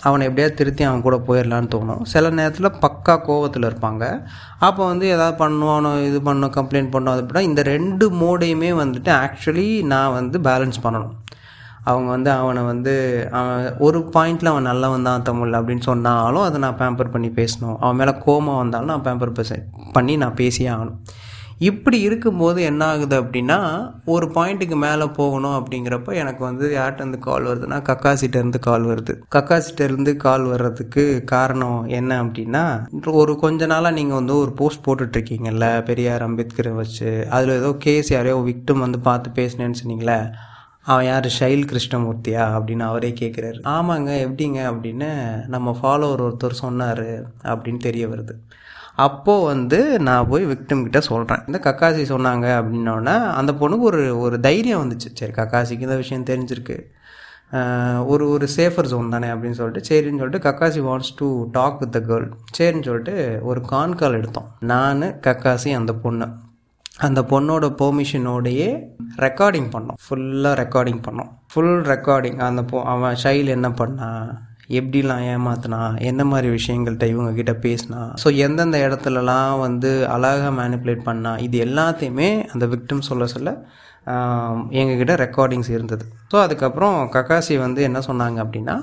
[0.08, 2.02] அவனை எப்படியாவது திருத்தி அவன் கூட போயிடலான்னு தோணும்.
[2.14, 4.04] சில நேரத்தில் பக்கா கோவத்தில் இருப்பாங்க.
[4.68, 10.16] அப்போ வந்து எதாவது பண்ணுவானோ இது பண்ணும் கம்ப்ளைண்ட் பண்ணோம் அப்படின்னா இந்த ரெண்டு மோடையுமே வந்துட்டு ஆக்சுவலி நான்
[10.18, 11.16] வந்து பேலன்ஸ் பண்ணணும்.
[11.90, 12.92] அவங்க வந்து அவனை வந்து
[13.38, 17.76] அவன் ஒரு பாயிண்டில் அவன் நல்லவன் தான் தமிழ் அப்படின்னு சொன்னாலும் அதை நான் பேம்பர் பண்ணி பேசணும்.
[17.82, 19.58] அவன் மேலே கோமா வந்தாலும் நான் பேம்பர் பேச
[19.92, 20.98] பண்ணி நான் பேசியே ஆகணும்.
[21.70, 23.58] இப்படி இருக்கும்போது என்ன ஆகுது அப்படின்னா
[24.04, 29.14] ஒரு பாயிண்ட்டுக்கு மேலே போகணும் அப்படிங்கிறப்ப எனக்கு வந்து யார்கிட்டருந்து கால் வருதுன்னா கக்காசிட்டேருந்து கால் வருது.
[29.36, 32.64] கக்காசிட்டேருந்து கால் வர்றதுக்கு காரணம் என்ன அப்படின்னா
[33.22, 38.38] ஒரு கொஞ்ச நாளாக நீங்கள் வந்து ஒரு போஸ்ட் போட்டுட்ருக்கீங்கல்ல பெரியார் அம்பேத்கரை வச்சு அதில் ஏதோ கேஸ் யாரையோ
[38.50, 40.18] விக்டம் வந்து பார்த்து பேசினேன்னு சொன்னீங்களே
[40.84, 41.26] அவன் யார்?
[41.26, 42.44] ஷைல் கிருஷ்ணமூர்த்தியா?
[42.56, 44.58] அப்படின்னு அவரே கேட்குறாரு ஆமாங்க எப்படிங்க?
[44.72, 45.10] அப்படின்னு
[45.46, 47.04] நம்ம ஃபாலோவர் ஒருத்தர் சொன்னார்
[47.42, 48.32] அப்படின்னு தெரிய வருது.
[48.94, 54.40] அப்போது வந்து நான் போய் விக்டிம் கிட்ட சொல்கிறேன் இந்த கக்காசி சொன்னாங்க அப்படின்னோடனே அந்த பொண்ணுக்கு ஒரு ஒரு
[54.40, 55.10] தைரியம் வந்துச்சு.
[55.14, 56.82] சரி கக்காசிக்கு இந்த விஷயம் தெரிஞ்சிருக்கு.
[58.06, 61.98] ஒரு ஒரு சேஃபர் ஜோன் தானே அப்படின்னு சொல்லிட்டு சரின்னு சொல்லிட்டு Kakashi wants to talk with the
[61.98, 64.50] girl சரின்னு சொல்லிட்டு ஒரு கான் கால் எடுத்தோம்.
[64.60, 66.28] நான் கக்காசி அந்த பொண்ணு.
[67.06, 68.68] அந்த பொண்ணோட பெர்மிஷனோடையே
[69.24, 69.98] ரெக்கார்டிங் பண்ணோம்.
[70.04, 71.30] ஃபுல்லாக ரெக்கார்டிங் பண்ணோம்.
[71.52, 74.26] ஃபுல் ரெக்கார்டிங் அந்த பொ அவன் ஷைல் என்ன பண்ணான்
[74.78, 75.80] எப்படிலாம் ஏமாத்தினா?
[76.10, 78.00] எந்த மாதிரி விஷயங்கள்ட்ட இவங்க கிட்ட பேசினா?
[78.22, 81.32] ஸோ எந்தெந்த இடத்துலலாம் வந்து அழகாக மேனிப்புலேட் பண்ணா?
[81.46, 83.50] இது எல்லாத்தையுமே அந்த விக்டிம் சொல்ல சொல்ல
[84.80, 86.04] எங்ககிட்ட ரெக்கார்டிங்ஸ் இருந்தது.
[86.30, 88.76] ஸோ அதுக்கப்புறம் கக்காசி வந்து என்ன சொன்னாங்க அப்படின்னா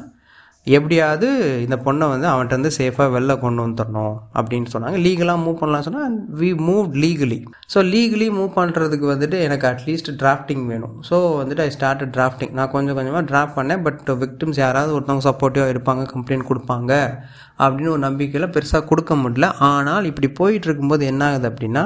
[0.78, 1.28] எப்படியாவது
[1.66, 4.98] இந்த பொண்ணை வந்து அவன்கிட்ட வந்து சேஃபாக வெளில கொண்டு வந்துடணும் அப்படின்னு சொன்னாங்க.
[5.06, 7.40] லீகலாக மூவ் பண்ணலாம் சொன்னால் we move legally
[7.74, 10.96] so legally move பண்ணுறதுக்கு வந்துட்டு எனக்கு அட்லீஸ்ட் டிராஃப்டிங் வேணும்.
[11.10, 15.74] ஸோ வந்துட்டு ஐ ஸ்டார்ட் டிராஃப்டிங் நான் கொஞ்சம் கொஞ்சமாக டிராஃப்ட் பண்ணேன் பட் விக்டிம்ஸ் யாராவது ஒருத்தவங்க சப்போர்ட்டிவாக
[15.76, 16.92] இருப்பாங்க கம்ப்ளைண்ட் கொடுப்பாங்க
[17.64, 19.50] அப்படின்னு ஒரு நம்பிக்கையில் பெருசாக கொடுக்க முடியல.
[19.72, 21.86] ஆனால் இப்படி போயிட்டு இருக்கும்போது என்ன ஆகுது அப்படின்னா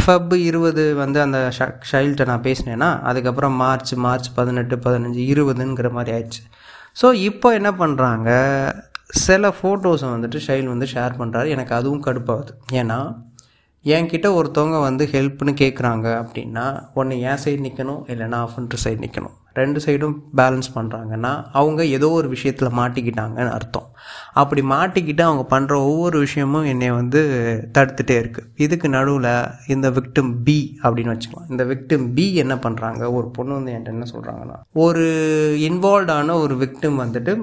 [0.00, 6.12] ஃபப் இருபது வந்து அந்த ஷ ஷைல்கிட்ட நான் பேசினேன்னா அதுக்கப்புறம் மார்ச் மார்ச் பதினெட்டு பதினஞ்சு இருபதுங்கிற மாதிரி
[6.16, 6.42] ஆயிடுச்சு.
[6.96, 8.30] ஸோ இப்போ என்ன பண்ணுறாங்க
[9.24, 12.52] சில ஃபோட்டோஸை வந்துட்டு ஷைல் வந்து ஷேர் பண்ணுறாரு எனக்கு அதுவும் கடுப்பாகுது.
[12.72, 12.98] ஏன்னா
[13.84, 19.78] என்கிட்ட ஒருத்தவங்க வந்து ஹெல்ப்னு கேட்குறாங்க அப்படின்னா ஒன்று என் சைடு நிற்கணும் இல்லைன்னா ஆஃபன்ட்ரு சைடு நிற்கணும் ரெண்டு
[19.84, 23.88] சைடும் பேலன்ஸ் பண்ணுறாங்கன்னா அவங்க ஏதோ ஒரு விஷயத்தில் மாட்டிக்கிட்டாங்கன்னு அர்த்தம்.
[24.40, 27.20] அப்படி மாட்டிக்கிட்டு அவங்க பண்ணுற ஒவ்வொரு விஷயமும் என்னை வந்து
[27.76, 29.30] தடுத்துட்டே இருக்குது இதுக்கு நடுவில்
[29.74, 31.48] இந்த விக்டிம் பி அப்படின்னு வச்சுக்கலாம்.
[31.52, 35.06] இந்த விக்டிம் பி என்ன பண்ணுறாங்க ஒரு பொண்ணு வந்து என்கிட்ட என்ன சொல்கிறாங்கன்னா ஒரு
[35.68, 37.34] இன்வால்வ்டான ஒரு விக்டிம் வந்துட்டு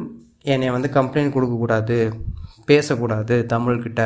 [0.54, 1.98] என்னை வந்து கம்ப்ளைண்ட் கொடுக்கக்கூடாது.
[2.70, 4.02] பேசக்கூடாது தமிழ்கிட்ட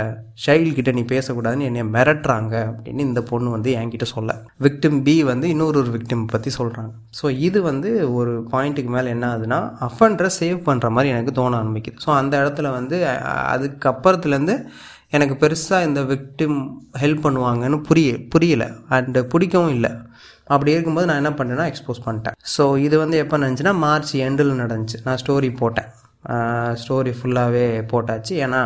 [0.46, 4.32] ஷைல்கிட்ட நீ பேசக்கூடாதுன்னு என்னை மிரட்டுறாங்க அப்படின்னு இந்த பொண்ணு வந்து என்கிட்ட சொல்ல.
[4.66, 9.26] விக்டிம் பி வந்து இன்னொரு ஒரு விக்டிம் பற்றி சொல்கிறாங்க ஸோ இது வந்து ஒரு பாயிண்ட்டுக்கு மேலே என்ன
[9.32, 11.98] ஆகுதுன்னா அஃபண்டரை சேவ் பண்ணுற மாதிரி எனக்கு தோண ஆரம்பிக்குது.
[12.06, 13.00] ஸோ அந்த இடத்துல வந்து
[13.54, 14.58] அதுக்கப்புறத்துலேருந்து
[15.18, 16.58] எனக்கு பெருசாக இந்த விக்டிம்
[17.04, 18.64] ஹெல்ப் பண்ணுவாங்கன்னு புரிய புரியல.
[18.96, 19.92] அண்டு பிடிக்கவும் இல்லை.
[20.54, 22.36] அப்படி இருக்கும்போது நான் என்ன பண்ணேன்னா எக்ஸ்போஸ் பண்ணிட்டேன்.
[22.56, 25.00] ஸோ இது வந்து எப்போ நடந்துச்சுன்னா மார்ச் எண்டில் நடந்துச்சு.
[25.08, 25.90] நான் ஸ்டோரி போட்டேன்.
[26.81, 28.34] ஸ்டோரி ஃபுல்லாகவே போட்டாச்சு.
[28.46, 28.62] ஏன்னா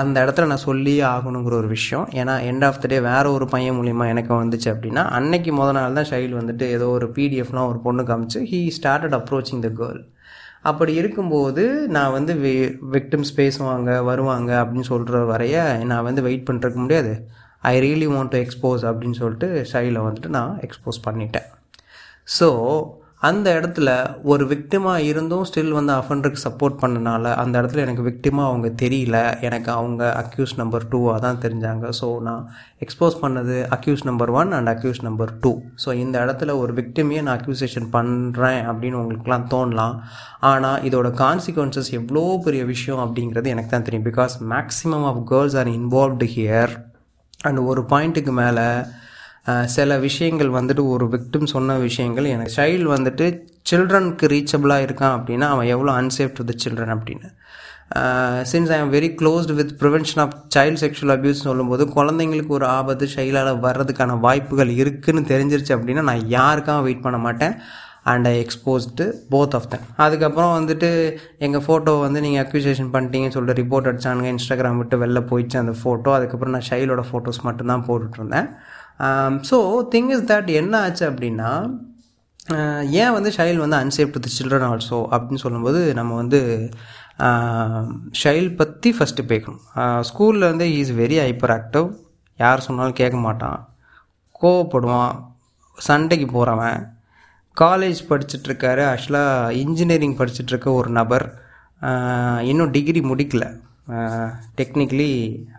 [0.00, 2.06] அந்த இடத்துல நான் சொல்லியே ஆகணுங்கிற ஒரு விஷயம்.
[2.20, 5.98] ஏன்னா எண்ட் ஆஃப் த டே வேறு ஒரு பையன் மூலிமா எனக்கு வந்துச்சு அப்படின்னா அன்னைக்கு முத நாள்
[5.98, 10.02] தான் ஷைல் வந்துட்டு ஏதோ ஒரு பிடிஎஃப்லாம் ஒரு பொண்ணு காமிச்சு he started approaching the girl
[10.70, 11.62] அப்படி இருக்கும்போது
[11.94, 12.52] நான் வந்து வி
[12.94, 15.56] விக்டிம்ஸ் பேசுவாங்க வருவாங்க அப்படின்னு சொல்கிற வரைய
[15.90, 17.12] நான் வந்து வெயிட் பண்ணுறதுக்கு முடியாது.
[17.70, 21.48] I really want to expose அப்படின்னு சொல்லிட்டு ஷைலை வந்துட்டு நான் எக்ஸ்போஸ் பண்ணிட்டேன்.
[22.38, 22.48] ஸோ
[23.28, 23.88] அந்த இடத்துல
[24.32, 29.18] ஒரு விக்டிமாக இருந்தும் ஸ்டில் வந்து அஃபண்டருக்கு சப்போர்ட் பண்ணனால அந்த இடத்துல எனக்கு விக்டிமாக அவங்க தெரியல.
[29.46, 31.84] எனக்கு அவங்க அக்யூஸ் நம்பர் டூவாக தான் தெரிஞ்சாங்க.
[32.00, 32.42] ஸோ நான்
[32.84, 35.52] எக்ஸ்போஸ் பண்ணது accuse number one and accuse number two
[35.84, 39.94] so இந்த இடத்துல ஒரு விக்டிமையே நான் அக்யூசேஷன் பண்ணுறேன் அப்படின்னு உங்களுக்குலாம் தோணலாம்.
[40.50, 44.08] ஆனால் இதோட கான்சிக்வன்சஸ் எவ்வளோ பெரிய விஷயம் அப்படிங்கிறது எனக்கு தான் தெரியும்.
[44.10, 46.74] Because maximum of girls are involved here
[47.48, 48.66] and ஒரு பாயிண்ட்டுக்கு மேலே
[49.76, 52.52] சில விஷயங்கள் வந்துட்டு ஒரு விக்டிம் சொன்ன விஷயங்கள் எனக்கு.
[52.56, 53.26] சைல்டு வந்துட்டு
[53.70, 57.28] சில்ட்ரனுக்கு ரீச்சபிளாக இருக்கான் அப்படின்னா அவன் எவ்வளோ அன்சேஃப் டு த சில்ட்ரன் அப்படின்னு.
[58.52, 63.06] Since I am very closed with prevention of child sexual abuse சொல்லும்போது குழந்தைங்களுக்கு ஒரு ஆபத்து
[63.16, 67.56] ஷைலால் வர்றதுக்கான வாய்ப்புகள் இருக்குதுன்னு தெரிஞ்சிருச்சு அப்படின்னா நான் யாருக்காக வெயிட் பண்ண மாட்டேன்.
[68.12, 70.90] And I exposed both of them அதுக்கப்புறம் வந்துட்டு
[71.46, 74.28] எங்கள் ஃபோட்டோ வந்து நீங்கள் அக்யூசேஷன் பண்ணிட்டீங்கன்னு சொல்லிட்டு ரிப்போர்ட் அடிச்சானுங்க.
[74.34, 78.48] இன்ஸ்டாகிராம் விட்டு வெளில போயிடுச்சு அந்த ஃபோட்டோ அதுக்கப்புறம் நான் ஷைலோட ஃபோட்டோஸ் மட்டும்தான் போட்டுட்ருந்தேன்.
[79.50, 79.58] ஸோ
[79.94, 81.50] திங் இஸ் தட் என்ன ஆச்சு அப்படின்னா
[83.02, 86.40] ஏன் வந்து ஷைல் வந்து unsafe to the children also அப்படின்னு சொல்லும்போது நம்ம வந்து
[88.22, 89.62] ஷைல் பற்றி ஃபஸ்ட்டு பேக்கணும்.
[90.08, 91.86] ஸ்கூலில் வந்து இஸ் வெரி ஹைப்பர் ஆக்டிவ்
[92.38, 93.58] யார் சொன்னாலும் கேட்க மாட்டான்.
[94.42, 95.14] கோவப்படுவான்.
[95.78, 96.80] சண்டைக்கு போகிறவன்
[97.62, 101.26] காலேஜ் படிச்சுட்ருக்காரு ஆக்சுவலாக இன்ஜினியரிங் படிச்சுட்ருக்க ஒரு நபர்.
[102.50, 103.44] இன்னும் டிகிரி முடிக்கல.
[104.58, 105.10] டெக்னிக்கலி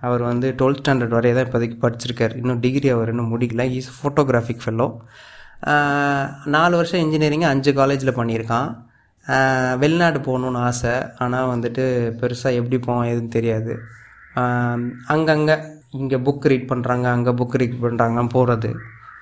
[0.08, 2.34] அவர் வந்து டுவெல்த் ஸ்டாண்டர்ட் வரைய தான் இப்போதைக்கு படிச்சிருக்கார்.
[2.42, 3.66] இன்னும் டிகிரி அவர் இன்னும் முடிக்கல.
[3.80, 4.88] இஸ் ஃபோட்டோகிராஃபிக் ஃபெல்லோ
[6.56, 8.70] நாலு வருஷம் இன்ஜினியரிங் அஞ்சு காலேஜில் பண்ணியிருக்கான்.
[9.84, 10.96] வெளிநாடு போகணுன்னு ஆசை.
[11.24, 11.84] ஆனால் வந்துட்டு
[12.22, 13.74] பெருசாக எப்படி போவோம் எதுன்னு தெரியாது.
[15.14, 15.56] அங்கங்கே
[16.02, 18.72] இங்கே புக் ரீட் பண்ணுறாங்க அங்கே புக் ரீட் பண்ணுறாங்க போகிறது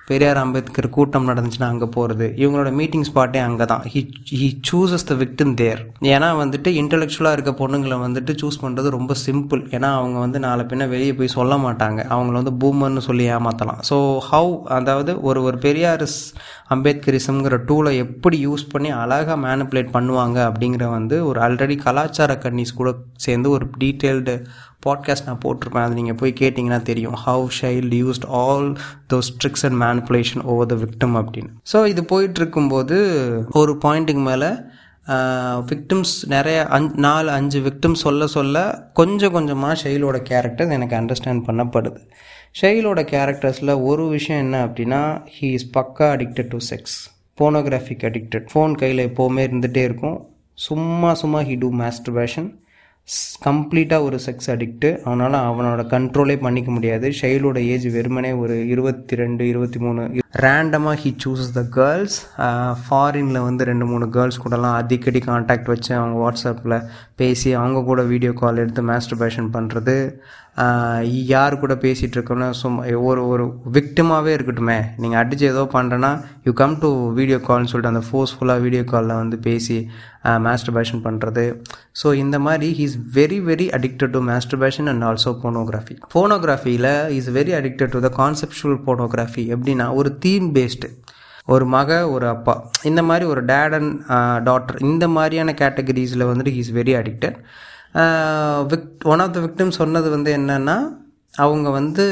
[0.06, 5.14] பெரியார் அம்பேத்கர் கூட்டம் நடந்துச்சுன்னா அங்கே போகிறது இவங்களோட மீட்டிங் ஸ்பாட்டே அங்கே தான் he he chooses the
[5.14, 10.38] victim there ஏன்னா வந்துட்டு இன்டெலெக்சுவலாக இருக்க பொண்ணுங்களை வந்துட்டு சூஸ் பண்ணுறது ரொம்ப சிம்பிள் ஏன்னா அவங்க வந்து
[10.38, 12.00] நாலு பின்ன வெளியே போய் சொல்ல மாட்டாங்க.
[12.08, 16.34] அவங்கள வந்து பூமர்னு சொல்லி ஏமாற்றலாம் ஸோ ஹவு அதாவது ஒரு ஒரு பெரியாரிஸ்
[16.68, 22.94] அம்பேத்கரிசம்ங்கிற டூலை எப்படி யூஸ் பண்ணி அழகாக மேனிப்புலேட் பண்ணுவாங்க அப்படிங்கிற வந்து ஒரு ஆல்ரெடி கலாச்சார கன்னிஸ் கூட
[23.16, 24.44] சேர்ந்து ஒரு டீட்டெயில்டு
[24.86, 25.86] பாட்காஸ்ட் நான் போட்டிருப்பேன்.
[25.86, 27.16] அது நீங்கள் போய் கேட்டிங்கன்னா தெரியும்.
[27.26, 28.68] How Shail used all
[29.12, 31.52] those tricks and manipulation over the victim அப்படின்னு.
[31.72, 32.98] ஸோ இது போயிட்டுருக்கும்போது
[33.60, 34.50] ஒரு பாயிண்ட்டுக்கு மேலே
[35.70, 38.58] விக்டிம்ஸ் நிறைய அஞ் நாலு அஞ்சு விக்டிம்ஸ் சொல்ல சொல்ல
[38.92, 42.00] கொஞ்சம் கொஞ்சமாக ஷெயிலோட கேரக்டர்ஸ் எனக்கு அண்டர்ஸ்டாண்ட் பண்ணப்படுது.
[42.60, 45.00] ஷெயிலோட கேரக்டர்ஸில் ஒரு விஷயம் என்ன அப்படின்னா
[45.36, 46.96] ஹீ இஸ் பக்கா addicted to sex
[47.38, 50.18] pornographic addicted phone கையில் எப்போவுமே இருந்துகிட்டே இருக்கும்.
[50.58, 52.48] சும்மா சும்மா ஹி டூ மாஸ்டர்பேஷன்
[53.44, 57.08] கம்ப்ளீட்டாக ஒரு செக்ஸ் அடிக்ட்டு அவனால் அவனோட கண்ட்ரோலே பண்ணிக்க முடியாது.
[57.10, 60.02] ஷைலோட ஏஜ் வெறுமனே ஒரு இருபத்தி ரெண்டு இருபத்தி மூணு
[60.36, 62.16] ரேண்டமாக ஹி சூஸ் த கேர்ள்ஸ்
[62.84, 66.76] ஃபாரினில் வந்து ரெண்டு மூணு கேர்ள்ஸ் கூடலாம் அடிக்கடி காண்டாக்ட் வச்சு அவங்க வாட்ஸ்அப்பில்
[67.18, 69.96] பேசி அவங்க கூட வீடியோ கால் எடுத்து மாஸ்டர்பேஷன் பண்ணுறது
[71.26, 74.76] யார் கூட பேசிகிட்டு இருக்கோம்னா சும்மா ஒரு ஒரு விக்டிமாகவே இருக்கட்டுமே.
[74.96, 76.10] நீங்கள் அடித்து ஏதோ பண்ணுறேன்னா
[76.46, 79.78] யூ கம் டு வீடியோ கால்னு சொல்லிட்டு அந்த ஃபோர்ஸ்ஃபுல்லாக வீடியோ காலில் வந்து பேசி
[80.46, 81.44] மாஸ்டர்பேஷன் பண்ணுறது
[82.02, 87.54] ஸோ இந்த மாதிரி he's very very addicted to masturbation and also pornography போனோகிராஃபியில் is very
[87.54, 90.90] addicted to the conceptual pornography எப்படின்னா ஒரு தீம் பேஸ்டு
[91.52, 92.54] ஒரு மக ஒரு அப்பா.
[92.90, 93.94] இந்த மாதிரி ஒரு டேட் அண்ட்
[94.48, 97.38] டாட்டர் இந்த மாதிரியான கேட்டகரிஸில் வந்துட்டு ஹீஸ் வெரி அடிக்டட்
[98.72, 100.76] விக் ஒன் ஆஃப் த விக்டிம் சொன்னது வந்து என்னென்னா
[101.44, 102.04] அவங்க வந்து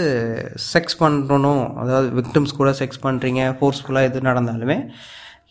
[0.73, 1.65] செக்ஸ் பண்ணணும்.
[1.83, 4.79] அதாவது விக்டிம்ஸ் கூட செக்ஸ் பண்ணுறீங்க ஃபோர்ஸ்ஃபுல்லாக எது நடந்தாலுமே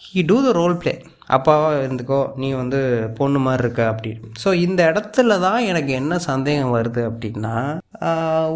[0.05, 0.93] he do the role play
[1.37, 2.79] அப்பாவாக இருந்துக்கோ நீ வந்து
[3.19, 7.55] பொண்ணு மாதிரி இருக்க அப்படின்னு ஸோ இந்த இடத்துல தான் எனக்கு என்ன சந்தேகம் வருது அப்படின்னா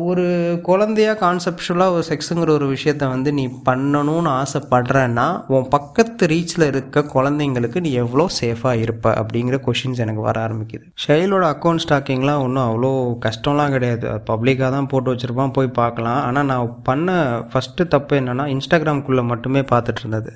[0.09, 0.25] ஒரு
[0.67, 7.79] குழந்தையா கான்செப்டுவலாக ஒரு செக்ஸுங்கிற ஒரு விஷயத்த வந்து நீ பண்ணணும்னு ஆசைப்படுறேன்னா உன் பக்கத்து ரீச்சில் இருக்க குழந்தைங்களுக்கு
[7.85, 10.85] நீ எவ்வளோ சேஃபாக இருப்ப அப்படிங்கிற கொஷின்ஸ் எனக்கு வர ஆரம்பிக்குது.
[11.05, 12.91] ஷைலோட அக்கௌண்ட் ஸ்டாக்கிங்லாம் ஒன்றும் அவ்வளோ
[13.25, 14.07] கஷ்டம்லாம் கிடையாது.
[14.31, 16.19] பப்ளிக்காக தான் போட்டு வச்சுருப்பான் போய் பார்க்கலாம்.
[16.27, 17.09] ஆனால் நான் பண்ண
[17.51, 20.33] ஃபஸ்ட்டு தப்பு என்னென்னா இன்ஸ்டாகிராம்குள்ளே மட்டுமே பார்த்துட்டு இருந்தது.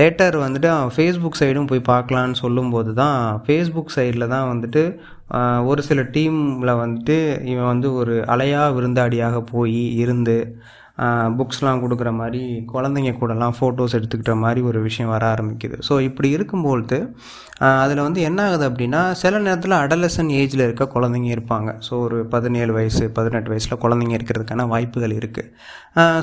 [0.00, 4.82] லேட்டர் வந்துட்டு அவன் ஃபேஸ்புக் சைடும் போய் பார்க்கலான்னு சொல்லும்போது தான் ஃபேஸ்புக் சைடில் தான் வந்துட்டு
[5.64, 10.36] ஒரு சில டீமில் வந்துட்டு இவன் வந்து ஒரு அலையா விருந்தாடியாக போய் இருந்து
[11.38, 12.40] புக்ஸ்லாம் கொடுக்குற மாதிரி
[12.72, 15.76] குழந்தைங்க கூடலாம் ஃபோட்டோஸ் எடுத்துக்கிட்ட மாதிரி ஒரு விஷயம் வர ஆரம்பிக்குது.
[15.88, 16.98] ஸோ இப்படி இருக்கும்பொழுது
[17.82, 21.70] அதில் வந்து என்ன ஆகுது அப்படின்னா சில நேரத்தில் அடலசன் ஏஜில் இருக்க குழந்தைங்க இருப்பாங்க.
[21.86, 25.50] ஸோ ஒரு பதினேழு வயசு பதினெட்டு வயசில் குழந்தைங்க இருக்கிறதுக்கான வாய்ப்புகள் இருக்குது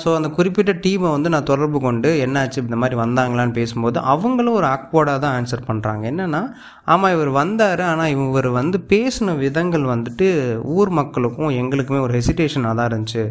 [0.03, 4.67] ஸோ அந்த குறிப்பிட்ட டீமை வந்து நான் தொடர்பு கொண்டு என்னாச்சு இந்த மாதிரி வந்தாங்களான்னு பேசும்போது அவங்களும் ஒரு
[4.75, 6.41] ஆக்வர்டாக தான் ஆன்சர் பண்ணுறாங்க என்னென்னா
[6.93, 10.27] ஆமாம் இவர் வந்தார் ஆனால் இவர் வந்து பேசின விதங்கள் வந்துட்டு
[10.77, 13.23] ஊர் மக்களுக்கும் எங்களுக்குமே ஒரு ஹெசிடேஷனாக தான் இருந்துச்சு.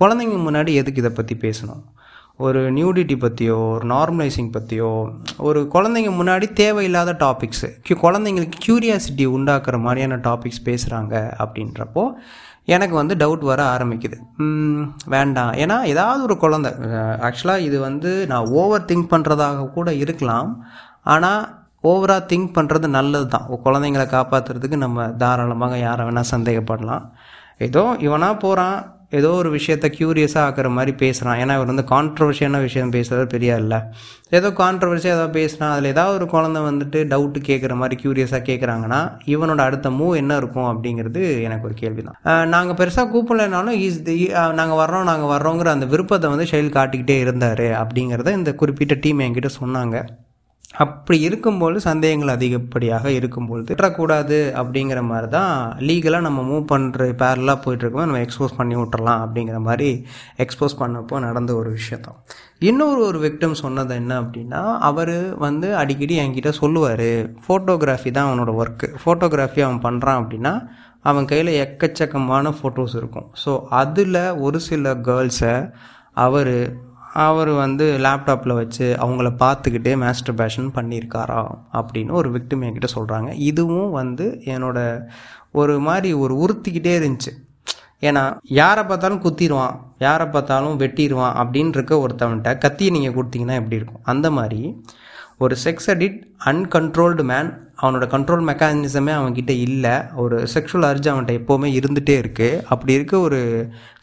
[0.00, 1.84] குழந்தைங்க முன்னாடி எது எதுக்கு இதை பற்றி பேசணும்.
[2.46, 4.90] ஒரு நியூடிட்டி பற்றியோ ஒரு நார்மலைசிங் பற்றியோ
[5.46, 7.68] ஒரு குழந்தைங்க முன்னாடி தேவையில்லாத டாபிக்ஸு
[8.04, 12.04] குழந்தைங்களுக்கு க்யூரியாசிட்டி உண்டாக்குற மாதிரியான டாபிக்ஸ் பேசுகிறாங்க அப்படின்றப்போ
[12.74, 14.16] எனக்கு வந்து டவுட் வர ஆரம்பிக்குது.
[15.14, 15.52] வேண்டாம்.
[15.62, 16.70] ஏன்னா ஏதாவது ஒரு குழந்தை
[17.28, 20.50] ஆக்சுவலாக இது வந்து நான் ஓவர் திங்க் பண்ணுறதாக கூட இருக்கலாம்.
[21.14, 21.42] ஆனால்
[21.90, 27.04] ஓவராக திங்க் பண்ணுறது நல்லது தான் குழந்தைங்களை காப்பாற்றுறதுக்கு நம்ம தாராளமாக யாரை வேணால் சந்தேகப்படலாம்.
[27.66, 28.78] ஏதோ இவனாக போகிறான்
[29.12, 33.78] ஏதோ ஒரு விஷயத்த க்யூரியஸாக ஆக்கிற மாதிரி பேசுகிறான் ஏன்னா இவர் வந்து கான்ட்ரவர்ஷியான விஷயம் பேசுகிறது பெரிய இல்லை
[34.30, 39.58] ஏதோ கான்ட்ரவர்சியாக ஏதாவது பேசினா அதில் ஏதாவது ஒரு குழந்தை வந்துட்டு டவுட்டு கேட்குற மாதிரி க்யூரியஸாக கேட்குறாங்கன்னா இவனோட
[39.58, 44.18] அடுத்த மூவ் என்ன இருக்கும் அப்படிங்கிறது எனக்கு ஒரு கேள்வி தான் நாங்கள் பெருசாக கூப்பிடலைனாலும் தி
[44.52, 47.66] நாங்கள் வர்றோம் நாங்கள் வர்றோங்கிற அந்த விருப்பத்தை வந்து ஷைல் காட்டிக்கிட்டே இருந்தார்.
[47.82, 49.96] அப்படிங்கிறத இந்த குறிப்பிட்ட டீம் என்கிட்ட சொன்னாங்க.
[50.78, 58.06] அப்படி இருக்கும்போது சந்தேகங்கள் அதிகப்படியாக இருக்கும்பொழுது விட்டுறக்கூடாது அப்படிங்கிற மாதிரி தான் லீகலாக நம்ம மூவ் பண்ணுற பேரலாக போயிட்டுருக்கோம்
[58.06, 60.04] நம்ம எக்ஸ்போஸ் பண்ணி விட்டுறலாம் அப்படிங்கிற மாதிரி
[60.36, 62.18] எக்ஸ்போஸ் பண்ணப்போ நடந்த ஒரு விஷயத்தான்
[62.58, 67.08] இன்னொரு ஒரு விக்டம் சொன்னது என்ன அப்படின்னா அவர் வந்து அடிக்கடி என்கிட்ட சொல்லுவார்
[67.46, 70.68] ஃபோட்டோகிராஃபி தான் அவனோட ஒர்க்கு ஃபோட்டோகிராஃபி அவன் பண்ணுறான் அப்படின்னா
[71.02, 73.32] அவன் கையில் எக்கச்சக்கமான ஃபோட்டோஸ் இருக்கும்.
[73.44, 75.72] ஸோ அதில் ஒரு சில கேர்ள்ஸை
[76.12, 76.54] அவர்
[77.12, 81.40] அவர் வந்து லேப்டாப்பில் வச்சு அவங்கள பார்த்துக்கிட்டே மாஸ்டர் பேஷன் பண்ணியிருக்காரா
[81.72, 84.78] அப்படின்னு ஒரு விக்டிம் என்கிட்ட சொல்கிறாங்க இதுவும் வந்து என்னோட
[85.52, 87.32] ஒரு மாதிரி ஒரு உறுத்திக்கிட்டே இருந்துச்சு.
[88.00, 94.02] ஏன்னா யாரை பார்த்தாலும் குத்திடுவான் யாரை பார்த்தாலும் வெட்டிடுவான் அப்படின்னு இருக்க ஒருத்தவன்கிட்ட கத்தியை நீங்கள் கொடுத்தீங்கன்னா எப்படி இருக்கும்?
[94.04, 94.60] அந்த மாதிரி
[95.44, 96.18] ஒரு செக்ஸ் அடிட்
[96.50, 99.92] அன்கண்ட்ரோல்டு மேன் அவனோட கண்ட்ரோல் மெக்கானிசமே அவன்கிட்ட இல்லை.
[100.22, 103.38] ஒரு செக்ஷுவல் அர்ஜ் அவன்கிட்ட எப்போவுமே இருந்துகிட்டே இருக்குது அப்படி இருக்க ஒரு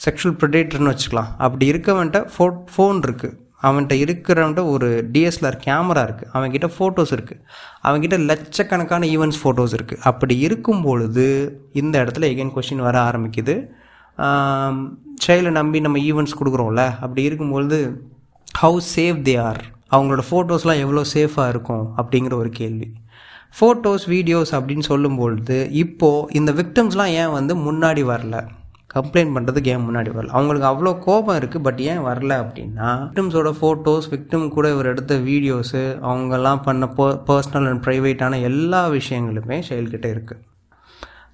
[0.05, 1.31] செக்ஷுவல் ப்ரிடேட்டர்னு வச்சுக்கலாம்.
[1.45, 7.41] அப்படி இருக்கவன்ட்ட ஃபோ ஃபோன் இருக்குது அவன்கிட்ட இருக்கிறவன்ட்ட ஒரு டிஎஸ்எல்ஆர் கேமரா இருக்குது அவன்கிட்ட ஃபோட்டோஸ் இருக்குது
[7.87, 11.27] அவன்கிட்ட லட்சக்கணக்கான ஈவெண்ட்ஸ் ஃபோட்டோஸ் இருக்குது அப்படி இருக்கும் பொழுது
[11.81, 13.55] இந்த இடத்துல எகைன் கொஷின் வர ஆரம்பிக்குது.
[15.23, 16.83] செயலை நம்பி நம்ம ஈவெண்ட்ஸ் கொடுக்குறோம்ல.
[17.03, 17.79] அப்படி இருக்கும்பொழுது
[18.61, 19.63] ஹவு சேஃப் தே ஆர்
[19.95, 22.87] அவங்களோட ஃபோட்டோஸ்லாம் எவ்வளோ சேஃபாக இருக்கும் அப்படிங்கிற ஒரு கேள்வி.
[23.57, 28.37] ஃபோட்டோஸ் வீடியோஸ் அப்படின்னு சொல்லும்பொழுது இப்போது இந்த விக்டம்ஸ்லாம் ஏன் வந்து முன்னாடி வரல?
[28.95, 30.33] கம்ப்ளைண்ட் பண்ணுறதுக்கு ஏன் முன்னாடி வரல?
[30.37, 35.83] அவங்களுக்கு அவ்வளோ கோபம் இருக்குது பட் ஏன் வரல அப்படின்னா விக்டம்ஸோட ஃபோட்டோஸ் விக்டம் கூட இவர் எடுத்த வீடியோஸு
[36.09, 40.41] அவங்கெல்லாம் பண்ண போ பர்சனல் அண்ட் ப்ரைவேட்டான எல்லா விஷயங்களுமே செயல்கிட்ட இருக்குது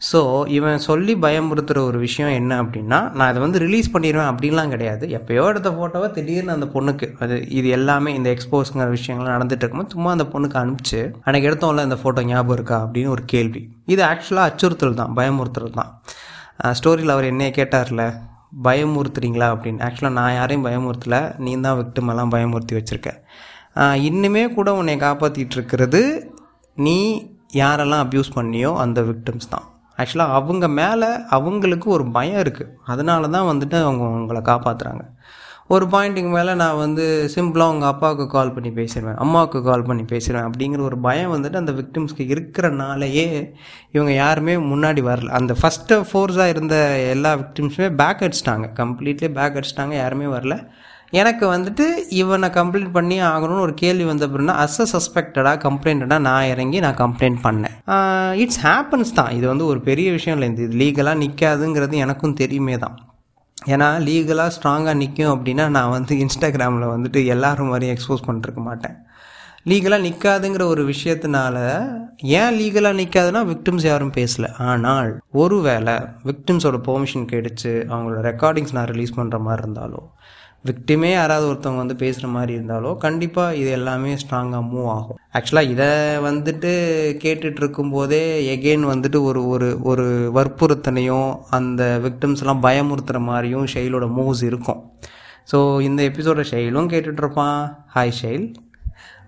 [0.10, 0.20] ஸோ
[0.58, 5.06] இவன் சொல்லி பயமுறுத்துகிற ஒரு விஷயம் என்ன அப்படின்னா நான் இதை வந்து ரிலீஸ் பண்ணிடுவேன் அப்படின்லாம் கிடையாது.
[5.18, 10.12] எப்போயோ எடுத்த ஃபோட்டோவை திடீர்னு அந்த பொண்ணுக்கு அது இது எல்லாமே இந்த எக்ஸ்போஸ்ங்கிற விஷயங்கள்லாம் நடந்துட்டு இருக்கும்போது சும்மா
[10.16, 13.62] அந்த பொண்ணுக்கு அனுப்பிச்சு அன்றைக்கி எடுத்தோம்ல இந்த ஃபோட்டோ ஞாபகம் இருக்கா அப்படின்னு ஒரு கேள்வி.
[13.94, 15.92] இது ஆக்சுவலாக அச்சுறுத்தல் தான் பயமுறுத்துறது தான்.
[16.80, 18.04] ஸ்டோரியில் அவர் என்னைய கேட்டார்ல
[18.68, 19.50] பயமுறுத்துறீங்களா?
[19.56, 19.84] அப்படின்னு.
[19.88, 23.12] ஆக்சுவலாக நான் யாரையும் பயமுறுத்தலை நீ தான் விக்டிமெல்லாம் பயமுறுத்தி வச்சுருக்க.
[24.10, 26.02] இன்னுமே கூட உன்னை காப்பாற்றிட்டு இருக்கிறது
[26.78, 26.98] நீ
[27.62, 29.68] யாரெல்லாம் அப்யூஸ் பண்ணியோ அந்த விக்டிம்ஸ் தான்.
[30.02, 35.04] ஆக்சுவலாக அவங்க மேலே அவங்களுக்கு ஒரு பயம் இருக்குது அதனால தான் வந்துட்டு அவங்க உங்களை காப்பாற்றுறாங்க
[35.68, 40.50] ஒரு பாயிண்ட்டுக்கு மேலே நான் வந்து சிம்பிளாக உங்கள் அப்பாவுக்கு கால் பண்ணி பேசிடுவேன் அம்மாவுக்கு கால் பண்ணி பேசிடுவேன்
[40.50, 43.54] அப்படிங்கிற ஒரு பயம் வந்துட்டு அந்த விக்டிம்ஸ்க்கு இருக்கிறனாலேயே
[43.92, 45.28] இவங்க யாருமே முன்னாடி வரல.
[45.28, 48.68] அந்த ஃபஸ்ட்டு ஃபோர்ஸாக இருந்த எல்லா விக்டிம்ஸுமே பேக் அடிச்சிட்டாங்க.
[48.76, 49.94] கம்ப்ளீட்லி பேக் அடிச்சிட்டாங்க.
[49.94, 50.68] யாருமே வரல.
[51.20, 51.86] எனக்கு வந்துட்டு
[52.20, 57.00] இவனை கம்ப்ளைண்ட் பண்ணி ஆகணும்னு ஒரு கேள்வி வந்த அப்படின்னா அஸ் அ சஸ்பெக்டடாக கம்ப்ளைண்டடாக நான் இறங்கி நான்
[57.04, 57.76] கம்ப்ளைண்ட் பண்ணேன்.
[58.44, 59.32] இட்ஸ் ஹேப்பன்ஸ் தான்.
[59.38, 60.50] இது வந்து ஒரு பெரிய விஷயம் இல்லை.
[60.68, 62.98] இது லீகலாக நிற்காதுங்கிறது எனக்கும் தெரியுமே தான்.
[63.74, 68.96] ஏன்னா லீகலாக ஸ்ட்ராங்காக நிற்கும் அப்படின்னா நான் வந்து இன்ஸ்டாகிராமில் வந்துட்டு எல்லாரும் மாதிரியும் எக்ஸ்போஸ் பண்ணிருக்க மாட்டேன்.
[69.70, 71.58] லீகலாக நிற்காதுங்கிற ஒரு விஷயத்தினால
[72.40, 74.46] ஏன் லீகலாக நிற்காதுன்னா விக்டிம்ஸ் யாரும் பேசல.
[74.72, 75.10] ஆனால்
[75.42, 75.96] ஒருவேளை
[76.30, 80.08] விக்டிம்ஸோட பெர்மிஷன் கிடைச்சு அவங்களோட ரெக்கார்டிங்ஸ் நான் ரிலீஸ் பண்ணுற மாதிரி இருந்தாலும்
[80.66, 85.20] விக்டிமே யாராவது ஒருத்தவங்க வந்து பேசுகிற மாதிரி இருந்தாலோ கண்டிப்பாக இது எல்லாமே ஸ்ட்ராங்காக மூவ் ஆகும்.
[85.38, 85.88] ஆக்சுவலாக இதை
[86.28, 86.72] வந்துட்டு
[87.24, 88.22] கேட்டுட்டு இருக்கும்போதே
[88.56, 94.82] எகெயின் வந்துட்டு ஒரு ஒரு ஒரு வற்புறுத்தனையும் அந்த விக்டிம்ஸ்லாம் பயமுறுத்துகிற மாதிரியும் ஷெயிலோட மூவ்ஸ் இருக்கும்.
[95.52, 97.58] ஸோ இந்த எபிசோட ஷெயிலும் கேட்டுட்ருப்பான்
[97.96, 98.46] ஹாய் ஷெயில்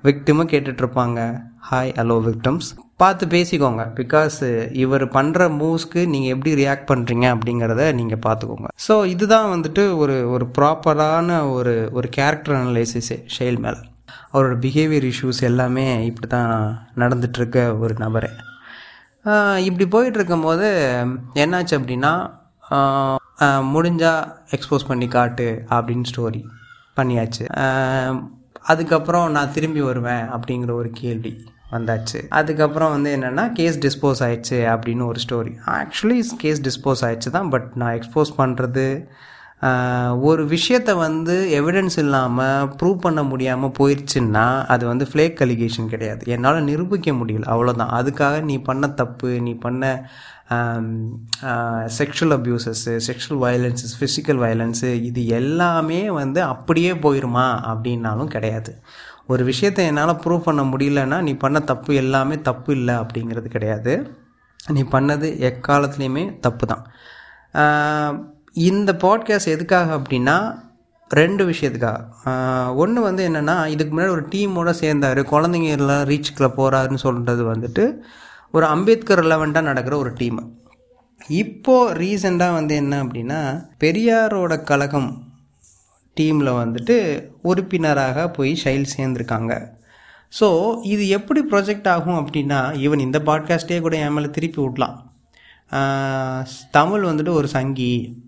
[0.08, 1.20] விக்டிமும் கேட்டுட்ருப்பாங்க
[1.68, 2.70] ஹாய் ஹலோ விக்டம்ஸ்
[3.02, 3.84] பார்த்து பேசிக்கோங்க.
[4.00, 4.38] பிகாஸ்
[4.82, 8.70] இவர் பண்ணுற மூவ்ஸ்க்கு நீங்கள் எப்படி ரியாக்ட் பண்ணுறீங்க அப்படிங்கிறத நீங்கள் பார்த்துக்கோங்க.
[8.88, 13.80] ஸோ இதுதான் வந்துட்டு ஒரு ஒரு ப்ராப்பரான ஒரு ஒரு கேரக்டர் அனலைசிஸே ஷெயில் மேலே.
[14.34, 16.54] அவரோட பிஹேவியர் இஷ்யூஸ் எல்லாமே இப்படி தான்
[17.04, 18.32] நடந்துட்டுருக்க ஒரு நபரே.
[19.70, 20.70] இப்படி போயிட்டுருக்கும்போது
[21.46, 22.13] என்னாச்சு அப்படின்னா
[23.76, 24.24] முடிஞ்சால்
[24.56, 26.44] எக்ஸ்போஸ் பண்ணி காட்டு அப்படின்னு ஸ்டோரி
[27.00, 27.46] பண்ணியாச்சு.
[28.63, 32.28] அதுக்கப்புறம் நான் திரும்பி வருவேன் அப்படிங்கிற ஒரு கேள்வி வந்தாச்சு.
[32.30, 37.71] அதுக்கப்புறம் வந்து என்னென்னா கேஸ் டிஸ்போஸ் ஆயிடுச்சு அப்படின்னு ஒரு ஸ்டோரி ஆக்சுவலி கேஸ் டிஸ்போஸ் ஆயிடுச்சு தான் பட்
[37.76, 39.06] நான் எக்ஸ்போஸ் பண்ணுறது
[40.28, 46.23] ஒரு விஷயத்தை வந்து எவிடன்ஸ் இல்லாமல் ப்ரூவ் பண்ண முடியாமல் போயிடுச்சுன்னா அது வந்து ஃப்ளேக் அலிகேஷன் கிடையாது.
[46.36, 47.47] என்னால் நிரூபிக்க முடியல.
[47.54, 49.84] அவ்வளோதான் அதுக்காக நீ பண்ண தப்பு நீ பண்ண
[51.99, 58.73] sexual abuses sexual violences physical violence இது எல்லாமே வந்து அப்படியே போயிருமா அப்படின்னாலும் கிடையாது.
[59.34, 63.93] ஒரு விஷயத்தை என்னால் ப்ரூவ் பண்ண முடியலன்னா நீ பண்ண தப்பு எல்லாமே தப்பு இல்லை அப்படிங்கிறது கிடையாது.
[64.76, 66.84] நீ பண்ணது எக்காலத்துலேயுமே தப்பு தான்
[68.54, 70.60] இந்த பாட்காஸ்ட் எதுக்காக அப்படின்னா
[71.10, 72.76] ரெண்டு விஷயத்துக்காக.
[72.76, 77.94] ஒன்று வந்து என்னென்னா இதுக்கு முன்னாடி ஒரு டீமோடு சேர்ந்தார் குழந்தைங்க எல்லாம் ரீச்சுக்கில் போகிறாருன்னு சொல்கிறது வந்துட்டு
[78.52, 80.58] ஒரு அம்பேத்கர் ரிலவெண்ட்டாக நடக்கிற ஒரு டீம்
[81.28, 83.39] இப்போது ரீசெண்டாக வந்து என்ன அப்படின்னா
[83.80, 85.24] பெரியாரோட கழகம்
[86.20, 86.98] டீமில் வந்துட்டு
[87.42, 89.68] உறுப்பினராக போய் ஷைல் சேர்ந்துருக்காங்க.
[90.39, 90.50] ஸோ
[90.84, 95.13] இது எப்படி ப்ரொஜெக்ட் ஆகும் அப்படின்னா ஈவன் இந்த பாட்காஸ்ட்டே கூட என் மேலே திருப்பி விடலாம்.
[96.72, 98.22] தமிழ் வந்துட்டு ஒரு சங்கி.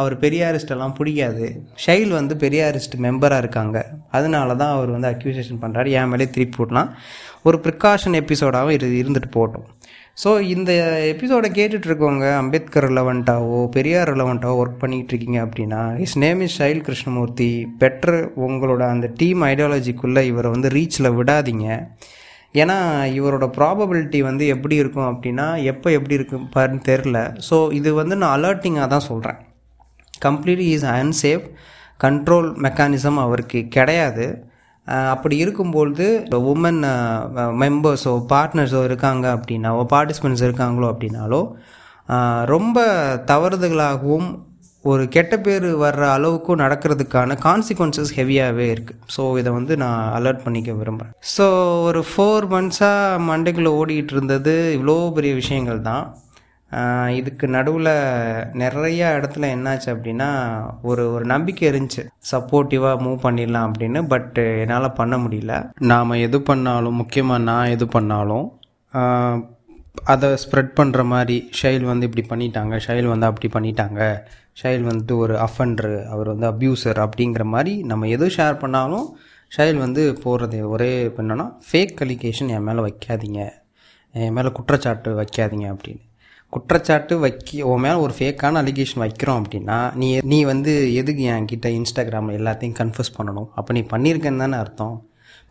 [0.00, 1.46] அவர் பெரியாரிஸ்டெல்லாம் பிடிக்காது.
[1.84, 3.78] ஷைல் வந்து பெரியாரிஸ்ட் மெம்பராக இருக்காங்க.
[4.18, 6.90] அதனால தான் அவர் வந்து அக்யூசேஷன் பண்ணுறாரு என் மேலே திருப்பி விடலாம்.
[7.48, 9.66] ஒரு ப்ரிகாஷன் எபிசோடாகவும் இரு இருந்துட்டு போட்டோம்
[10.22, 10.70] ஸோ இந்த
[11.12, 16.80] எபிசோடை கேட்டுட்டு இருக்கவங்க அம்பேத்கர் ரிலவெண்ட்டாவோ பெரியார் ரிலவெண்ட்டாவோ ஒர்க் பண்ணிகிட்டு இருக்கீங்க அப்படின்னா is name is Shail
[16.86, 17.50] Krishnamurthy.
[17.82, 21.66] பெட்ரு உங்களோட அந்த டீம் ஐடியாலஜிக்குள்ளே இவரை வந்து ரீச்சில் விடாதீங்க.
[22.62, 22.78] ஏன்னா
[23.18, 28.36] இவரோட ப்ராபபிலிட்டி வந்து எப்படி இருக்கும் அப்படின்னா எப்போ எப்படி இருக்கும் பாருன்னு தெரில ஸோ இது வந்து நான்
[28.38, 29.40] அலர்ட்டிங்காக தான் சொல்கிறேன்
[30.24, 31.46] completely is unsafe
[32.04, 34.26] control mechanism அவருக்கு கிடையாது.
[35.12, 36.06] அப்படி இருக்கும்பொழுது
[36.52, 36.82] உமன்
[37.62, 41.40] மெம்பர்ஸோ பார்ட்னர்ஸோ இருக்காங்க அப்படின்னாவோ பார்ட்டிசிபெண்ட்ஸ் இருக்காங்களோ அப்படின்னாலோ
[42.54, 42.78] ரொம்ப
[43.30, 44.28] தவறுதலாகவும்
[44.84, 50.72] ஒரு கெட்ட பேர் வர்ற அளவுக்கும் நடக்கிறதுக்கான கான்சிக்வன்சஸ் ஹெவியாகவே இருக்குது ஸோ இதை வந்து நான் அலர்ட் பண்ணிக்க
[50.72, 51.46] விரும்புகிறேன் ஸோ
[51.88, 56.04] ஒரு ஃபோர் மந்த்ஸாக மண்டைக்குள்ளே ஓடிக்கிட்டு இருந்தது இவ்வளோ பெரிய விஷயங்கள் தான்.
[57.14, 57.92] இதுக்கு நடுவில்
[58.52, 60.28] நிறைய இடத்துல என்னாச்சு அப்படின்னா
[60.82, 62.02] ஒரு ஒரு நம்பிக்கை இருந்துச்சு.
[62.32, 65.70] சப்போர்ட்டிவாக மூவ் பண்ணிடலாம் அப்படின்னு பட் என்னால் பண்ண முடியல.
[65.78, 68.46] நாம் எது பண்ணாலும் முக்கியமாக நான் எது பண்ணாலும்
[70.04, 74.00] அதை ஸ்ப்ரெட் பண்ணுற மாதிரி ஷைல் வந்து இப்படி பண்ணிட்டாங்க ஷைல் வந்து அப்படி பண்ணிட்டாங்க
[74.62, 79.16] ஷைல் வந்துட்டு ஒரு அஃபண்டரு அவர் வந்து அப்யூசர் அப்படிங்கிற மாதிரி நம்ம எது ஷேர் பண்ணாலும்
[79.56, 83.40] ஷைல் வந்து போடுறது ஒரே என்னென்னா ஃபேக் அலிகேஷன் என் மேலே வைக்காதீங்க.
[84.12, 86.02] என் மேலே குற்றச்சாட்டு வைக்காதீங்க அப்படின்னு.
[86.48, 91.68] குற்றச்சாட்டு வைக்க உன் மேலே ஒரு ஃபேக்கான அலிகேஷன் வைக்கிறோம் அப்படின்னா நீ நீ வந்து எதுக்கு என் கிட்ட
[91.68, 93.48] இன்ஸ்டாகிராமில் எல்லாத்தையும் கன்ஃபியூஸ் பண்ணணும்?
[93.54, 94.96] அப்போ நீ பண்ணியிருக்கேன்னு தானே அர்த்தம்.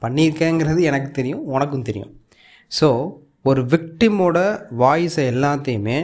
[0.02, 2.12] பண்ணியிருக்கேங்கிறது எனக்கு தெரியும் உனக்கும் தெரியும்.
[2.80, 2.90] ஸோ
[3.42, 4.38] ஒரு விக்டிமோட
[4.80, 5.98] வாய்ஸை எல்லாத்தையுமே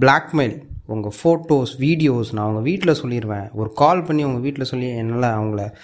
[0.00, 0.56] பிளாக்மெயில்
[0.86, 5.74] உங்கள் ஃபோட்டோஸ் வீடியோஸ் நான் அவங்க வீட்டில் சொல்லிடுவேன் ஒரு கால் பண்ணி உங்கள் வீட்டில் சொல்லி என்னால் அவங்கள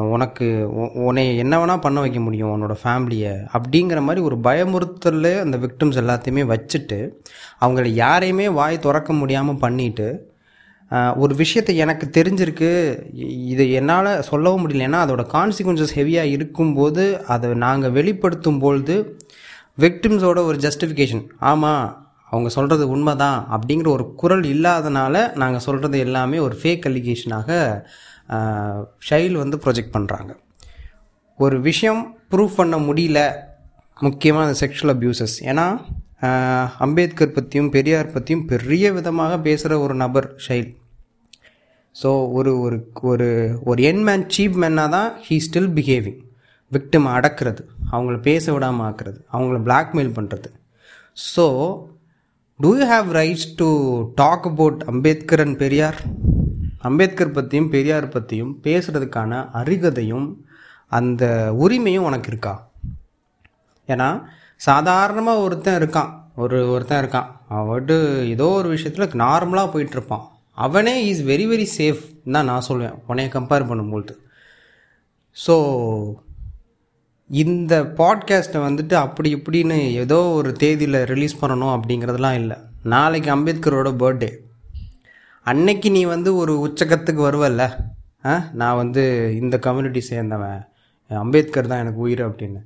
[0.00, 6.00] உனக்கு உன்னை என்ன வேணால் பண்ண வைக்க முடியும் உன்னோட ஃபேமிலியை அப்படிங்கிற மாதிரி ஒரு பயமுறுத்தல் அந்த விக்டிம்ஸ்
[6.00, 7.14] எல்லாத்தையுமே வச்சுட்டு
[7.60, 10.30] அவங்கள யாரையுமே வாய் திறக்க முடியாமல் பண்ணிட்டு
[11.16, 14.86] ஒரு விஷயத்தை எனக்கு தெரிஞ்சிருக்கு இது என்னால் சொல்லவும் முடியல.
[14.86, 19.16] ஏன்னா அதோட கான்சிக்வன்சஸ் ஹெவியாக இருக்கும்போது அதை நாங்கள் வெளிப்படுத்தும் பொழுது
[19.80, 26.38] விக்டிம்ஸோட ஒரு ஜஸ்டிஃபிகேஷன் ஆமாம் அவங்க சொல்கிறது உண்மை தான் அப்படிங்கிற ஒரு குரல் இல்லாதனால நாங்கள் சொல்கிறது எல்லாமே
[26.38, 27.50] ஒரு ஃபேக் அலிகேஷனாக
[29.00, 30.32] ஷைல் வந்து ப்ரொஜெக்ட் பண்ணுறாங்க
[31.38, 33.20] ஒரு விஷயம் ப்ரூவ் பண்ண முடியல
[33.96, 35.66] முக்கியமாக அந்த செக்ஷுவல் அப்யூசஸ் ஏன்னா
[36.78, 40.70] அம்பேத்கர் பற்றியும் பெரியார் பற்றியும் பெரிய விதமாக பேசுகிற ஒரு நபர் ஷைல்
[41.94, 43.28] ஸோ ஒரு ஒரு ஒரு
[43.64, 46.20] ஒரு என் மேன் சீப் மேனாக தான் ஹீ ஸ்டில் பிஹேவிங்
[46.72, 50.50] விக்டிம் அடக்கிறது அவங்கள பேச விடாமல் ஆக்குறது அவங்கள பிளாக்மெயில் பண்ணுறது
[51.26, 51.46] so
[52.62, 53.68] do you have rights to
[54.14, 55.96] talk about Ambedkar and Periyar
[56.88, 60.26] Ambedkar பற்றியும் பெரியார் பற்றியும் பேசுகிறதுக்கான அருகதையும்
[60.98, 61.24] அந்த
[61.62, 62.54] உரிமையும் உனக்கு இருக்கா?
[63.88, 64.08] ஏன்னா
[64.56, 66.10] சாதாரணமாக ஒருத்தன் இருக்கான்.
[66.34, 67.30] ஒரு ஒருத்தன் இருக்கான்.
[67.60, 67.96] அவட்டு
[68.28, 70.24] ஏதோ ஒரு விஷயத்தில் நார்மலாக போயிட்டுருப்பான்.
[70.66, 74.14] அவனே இஸ் வெரி வெரி சேஃப் தான் நான் சொல்லுவேன் உனைய கம்பேர் பண்ணும்போது.
[75.46, 75.56] ஸோ
[77.32, 82.56] இந்த பாட்காஸ்ட்டை வந்துட்டு அப்படி இப்படின்னு ஏதோ ஒரு தேதியில் ரிலீஸ் பண்ணணும் அப்படிங்கிறதுலாம் இல்லை.
[82.82, 84.32] நாளைக்கு அம்பேத்கரோட பர்த்டே
[85.44, 87.70] அன்னைக்கு நீ வந்து ஒரு உச்சக்கத்துக்கு வருவல்ல?
[88.24, 88.44] ஆ?
[88.52, 90.66] நான் வந்து இந்த கம்யூனிட்டி சேர்ந்தவன்.
[91.08, 92.60] அம்பேத்கர் தான் எனக்கு உயிர் அப்படின்னு.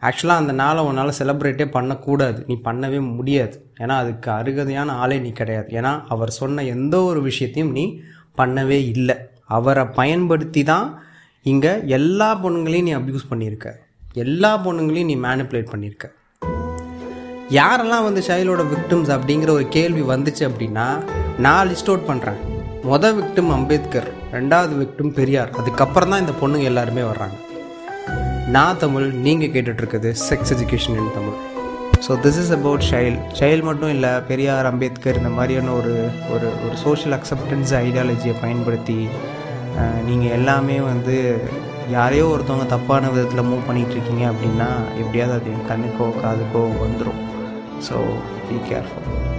[0.00, 2.44] ஆக்சுவலாக அந்த நாளை உன்னால் செலிப்ரேட்டே பண்ணக்கூடாது.
[2.46, 3.72] நீ பண்ணவே முடியாது.
[3.80, 5.80] ஏன்னா அதுக்கு அருகதையான ஆளே நீ கிடையாது.
[5.80, 8.00] ஏன்னா அவர் சொன்ன எந்த ஒரு விஷயத்தையும் நீ
[8.36, 9.16] பண்ணவே இல்லை.
[9.44, 11.02] அவரை பயன்படுத்தி தான்
[11.42, 13.72] இங்கே எல்லா பொண்ணுங்களையும் நீ அப்யூஸ் பண்ணியிருக்க.
[14.22, 16.06] எல்லா பொண்ணுங்களையும் நீ மேனிப்புலேட் பண்ணியிருக்க
[17.56, 20.86] யாரெல்லாம் வந்து சைல்டோட விக்டிம்ஸ் அப்படிங்கிற ஒரு கேள்வி வந்துச்சு அப்படின்னா
[21.44, 22.38] நான் லிஸ்ட் அவுட் பண்ணுறேன்
[22.90, 25.50] மொதல் விக்டிம் அம்பேத்கர் ரெண்டாவது விக்டிம் பெரியார்.
[25.60, 27.36] அதுக்கப்புறம் தான் இந்த பொண்ணுங்க எல்லாருமே வர்றாங்க.
[28.56, 31.38] நான் தமிழ் நீங்கள் கேட்டுட்ருக்குது sex education in Tamil.
[32.06, 35.94] So this is about Shail Shail மட்டும் இல்லை பெரியார் அம்பேத்கர் இந்த மாதிரியான ஒரு
[36.34, 38.98] ஒரு ஒரு சோஷியல் அக்செப்டன்ஸ் ஐடியாலஜியை பயன்படுத்தி
[40.08, 41.16] நீங்கள் எல்லாமே வந்து
[41.90, 44.68] யாரையோ ஒருத்தவங்க தப்பான விதத்தில் மூவ் பண்ணிகிட்டு இருக்கீங்க அப்படின்னா
[44.98, 47.20] எப்படியாவது அது என் கண்ணுக்கோ காதுக்கோ வந்துடும்
[47.88, 47.98] ஸோ
[48.48, 49.35] பி கேர்ஃபுல்